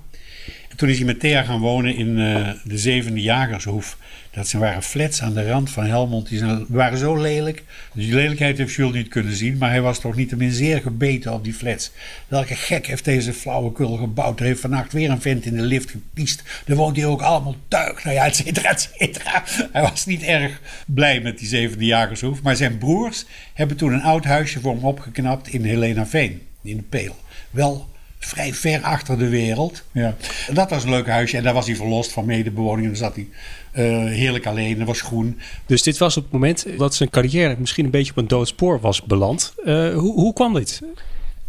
[0.68, 3.96] En toen is hij met Thea gaan wonen in uh, de zevende Jagershoef.
[4.32, 6.28] Dat zijn, waren flats aan de rand van Helmond.
[6.28, 7.62] Die waren zo lelijk.
[7.92, 9.58] Dus die lelijkheid heeft Jules niet kunnen zien.
[9.58, 11.90] Maar hij was toch niet min zeer gebeten op die flats.
[12.28, 14.40] Welke gek heeft deze flauwekul gebouwd.
[14.40, 16.42] Er heeft vannacht weer een vent in de lift gepiest.
[16.66, 18.04] Er woont hier ook allemaal tuig.
[18.04, 19.42] Nou ja, et cetera, et cetera.
[19.72, 22.42] Hij was niet erg blij met die zevende jagershoef.
[22.42, 23.24] Maar zijn broers
[23.54, 26.42] hebben toen een oud huisje voor hem opgeknapt in Helena Veen.
[26.62, 27.16] In de Peel.
[27.50, 27.90] Wel
[28.26, 29.82] vrij ver achter de wereld.
[29.92, 30.16] Ja.
[30.52, 32.86] Dat was een leuk huisje en daar was hij verlost van medebewoning.
[32.86, 33.28] En dan zat hij
[33.72, 35.38] uh, heerlijk alleen, er was groen.
[35.66, 38.80] Dus dit was op het moment dat zijn carrière misschien een beetje op een doodspoor
[38.80, 39.54] was beland.
[39.64, 40.80] Uh, hoe, hoe kwam dit?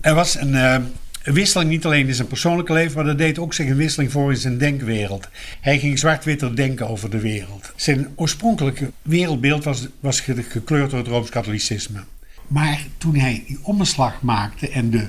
[0.02, 0.76] Er was een, uh,
[1.24, 4.32] wisseling niet alleen in zijn persoonlijke leven, maar dat deed ook zich een wisseling voor
[4.32, 5.30] in zijn denkwereld.
[5.62, 7.72] Hij ging zwart-witter denken over de wereld.
[7.76, 12.04] Zijn oorspronkelijke wereldbeeld was, was gekleurd door het Rooms-Katholicisme.
[12.48, 15.08] Maar toen hij die omslag maakte en de,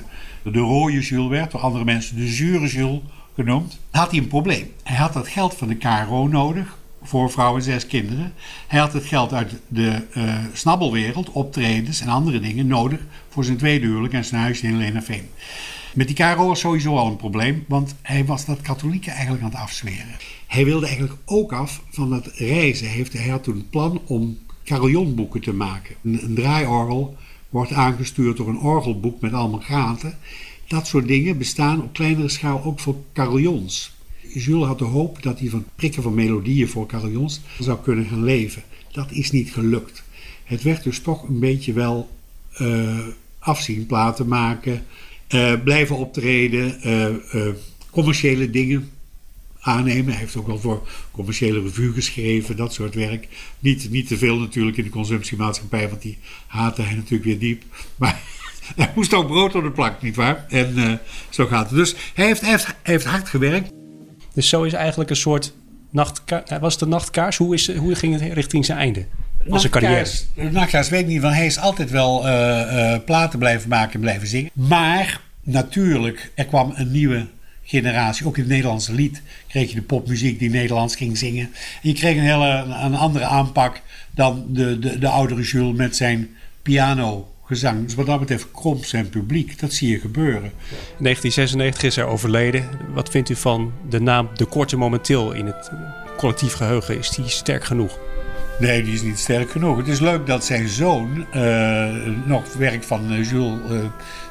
[0.53, 2.99] de rode Jules werd, door andere mensen de zure Jules
[3.35, 4.71] genoemd, had hij een probleem.
[4.83, 8.33] Hij had dat geld van de KRO nodig voor vrouwen en zes kinderen.
[8.67, 13.57] Hij had het geld uit de uh, snabbelwereld, optredens en andere dingen nodig voor zijn
[13.57, 15.29] tweede huwelijk en zijn huis in Lenaveen.
[15.93, 19.49] Met die KRO was sowieso al een probleem, want hij was dat katholieke eigenlijk aan
[19.49, 20.15] het afzweren.
[20.47, 22.89] Hij wilde eigenlijk ook af van dat reizen.
[23.11, 25.95] Hij had toen het plan om carillonboeken te maken.
[26.03, 27.17] Een, een draaiorgel
[27.55, 30.17] wordt aangestuurd door een orgelboek met allemaal gaten.
[30.67, 33.93] Dat soort dingen bestaan op kleinere schaal ook voor carillons.
[34.33, 38.23] Jules had de hoop dat hij van prikken van melodieën voor carillons zou kunnen gaan
[38.23, 38.63] leven.
[38.91, 40.03] Dat is niet gelukt.
[40.43, 42.09] Het werd dus toch een beetje wel
[42.61, 42.97] uh,
[43.39, 44.83] afzien, platen maken,
[45.29, 46.79] uh, blijven optreden,
[47.33, 47.47] uh,
[47.91, 48.89] commerciële dingen
[49.65, 50.11] aannemen.
[50.11, 53.27] Hij heeft ook wel voor commerciële revue geschreven, dat soort werk.
[53.59, 57.63] Niet, niet te veel natuurlijk in de consumptiemaatschappij, want die haatte hij natuurlijk weer diep.
[57.95, 58.21] Maar
[58.75, 60.45] hij moest ook brood op de plank, nietwaar?
[60.49, 60.99] En
[61.29, 61.77] zo gaat het.
[61.77, 63.71] Dus hij heeft, hij heeft, hij heeft hard gewerkt.
[64.33, 65.53] Dus zo is eigenlijk een soort
[65.89, 66.59] nachtkaars.
[66.59, 67.37] Was het een nachtkaars?
[67.37, 69.05] Hoe, is, hoe ging het richting zijn einde?
[69.49, 70.09] Als een carrière.
[70.51, 73.99] Nachtkaars weet ik niet, want hij is altijd wel uh, uh, platen blijven maken en
[73.99, 74.51] blijven zingen.
[74.53, 77.27] Maar natuurlijk, er kwam een nieuwe
[77.65, 78.25] generatie.
[78.25, 81.45] Ook in het Nederlandse lied kreeg je de popmuziek die Nederlands ging zingen.
[81.81, 85.95] En je kreeg een hele een andere aanpak dan de, de, de oudere Jules met
[85.95, 86.29] zijn
[86.61, 87.83] piano gezang.
[87.85, 89.59] Dus wat dat betreft kromp zijn publiek.
[89.59, 90.51] Dat zie je gebeuren.
[90.97, 92.69] In 1996 is hij overleden.
[92.93, 95.71] Wat vindt u van de naam De Korte momenteel in het
[96.17, 96.97] collectief geheugen?
[96.97, 97.99] Is die sterk genoeg?
[98.59, 99.77] Nee, die is niet sterk genoeg.
[99.77, 101.95] Het is leuk dat zijn zoon uh,
[102.25, 103.79] nog werk van uh, Jules uh,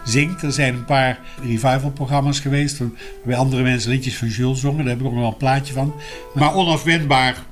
[0.05, 0.43] zingt.
[0.43, 4.85] Er zijn een paar revival-programma's geweest waarbij andere mensen liedjes van Jules zongen.
[4.85, 5.95] Daar heb ik ook nog wel een plaatje van.
[6.35, 7.45] Maar onafwendbaar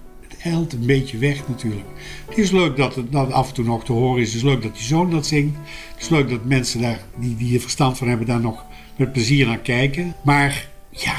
[0.42, 1.86] eilt een beetje weg natuurlijk.
[2.28, 4.26] Het is leuk dat het dat af en toe nog te horen is.
[4.26, 5.56] Het is leuk dat die zoon dat zingt.
[5.92, 8.64] Het is leuk dat mensen daar, die, die er verstand van hebben, daar nog
[8.96, 10.14] met plezier naar kijken.
[10.24, 11.16] Maar ja,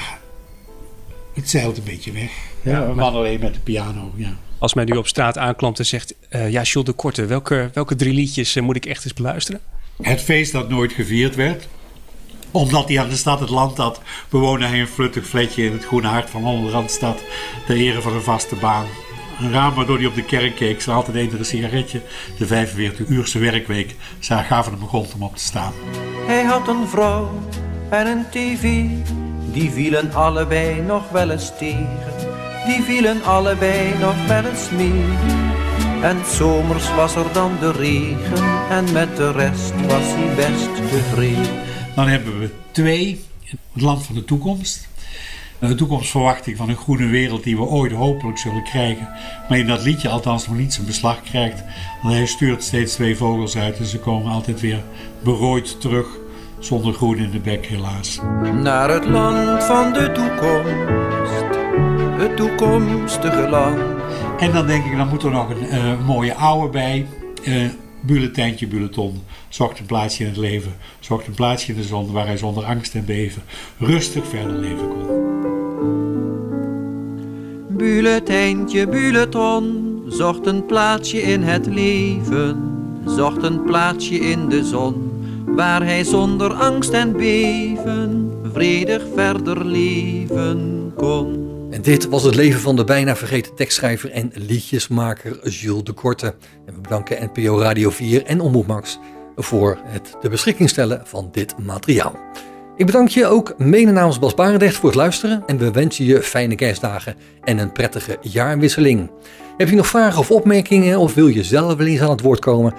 [1.34, 2.32] het zeilt een beetje weg.
[2.62, 4.38] Ja, een man alleen met de piano, ja.
[4.64, 6.16] Als mij nu op straat aanklampt en zegt...
[6.30, 9.62] Uh, ja, Jules de Korte, welke, welke drie liedjes uh, moet ik echt eens beluisteren?
[10.02, 11.68] Het feest dat nooit gevierd werd
[12.52, 15.86] omdat hij aan de stad het land had, bewoonde hij een fluttig fletje in het
[15.86, 17.24] groene hart van onder Randstad,
[17.66, 18.86] ter ere van een vaste baan.
[19.40, 22.02] Een raam waardoor hij op de kerk keek, ze altijd eender een sigaretje.
[22.38, 25.74] De 45-uurse werkweek Ze gaven hem grond om op te staan.
[26.26, 27.30] Hij had een vrouw
[27.90, 28.86] en een tv,
[29.52, 32.33] die vielen allebei nog wel eens tegen.
[32.66, 35.04] Die vielen allebei nog wel eens mee.
[36.02, 41.62] En zomers was er dan de regen en met de rest was hij best tevreden.
[41.96, 43.26] Dan hebben we twee,
[43.74, 44.88] het land van de toekomst.
[45.60, 49.10] De toekomstverwachting van een groene wereld die we ooit hopelijk zullen krijgen.
[49.50, 51.64] Maar in dat liedje althans nog niet zijn beslag krijgt.
[52.02, 54.84] Want hij stuurt steeds twee vogels uit en ze komen altijd weer
[55.24, 56.08] berooid terug.
[56.60, 58.20] Zonder groen in de bek helaas.
[58.54, 61.53] Naar het land van de toekomst.
[62.34, 63.80] Het toekomstige land.
[64.40, 67.06] En dan denk ik, dan moet er nog een uh, mooie oude bij.
[67.48, 67.66] Uh,
[68.02, 69.22] bulletijntje, bulletin.
[69.50, 70.74] Zocht een plaatsje in het leven.
[71.00, 73.42] Zocht een plaatsje in de zon waar hij zonder angst en beven
[73.78, 75.08] rustig verder leven kon.
[77.78, 80.02] Bulletijntje, bulletin.
[80.08, 82.72] Zocht een plaatsje in het leven.
[83.06, 85.12] Zocht een plaatsje in de zon.
[85.46, 91.43] Waar hij zonder angst en beven vredig verder leven kon.
[91.74, 96.36] En dit was het leven van de bijna vergeten tekstschrijver en liedjesmaker Jules de Korte.
[96.66, 99.00] En we bedanken NPO Radio 4 en Omroep Max
[99.36, 102.16] voor het de beschikking stellen van dit materiaal.
[102.76, 106.22] Ik bedank je ook mede namens Bas Barendrecht voor het luisteren en we wensen je
[106.22, 109.12] fijne kerstdagen en een prettige jaarwisseling.
[109.58, 112.40] Heb je nog vragen of opmerkingen of wil je zelf wel eens aan het woord
[112.40, 112.74] komen?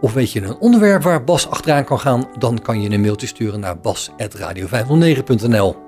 [0.00, 2.28] Of weet je een onderwerp waar Bas achteraan kan gaan?
[2.38, 5.87] Dan kan je een mailtje sturen naar bas.radio509.nl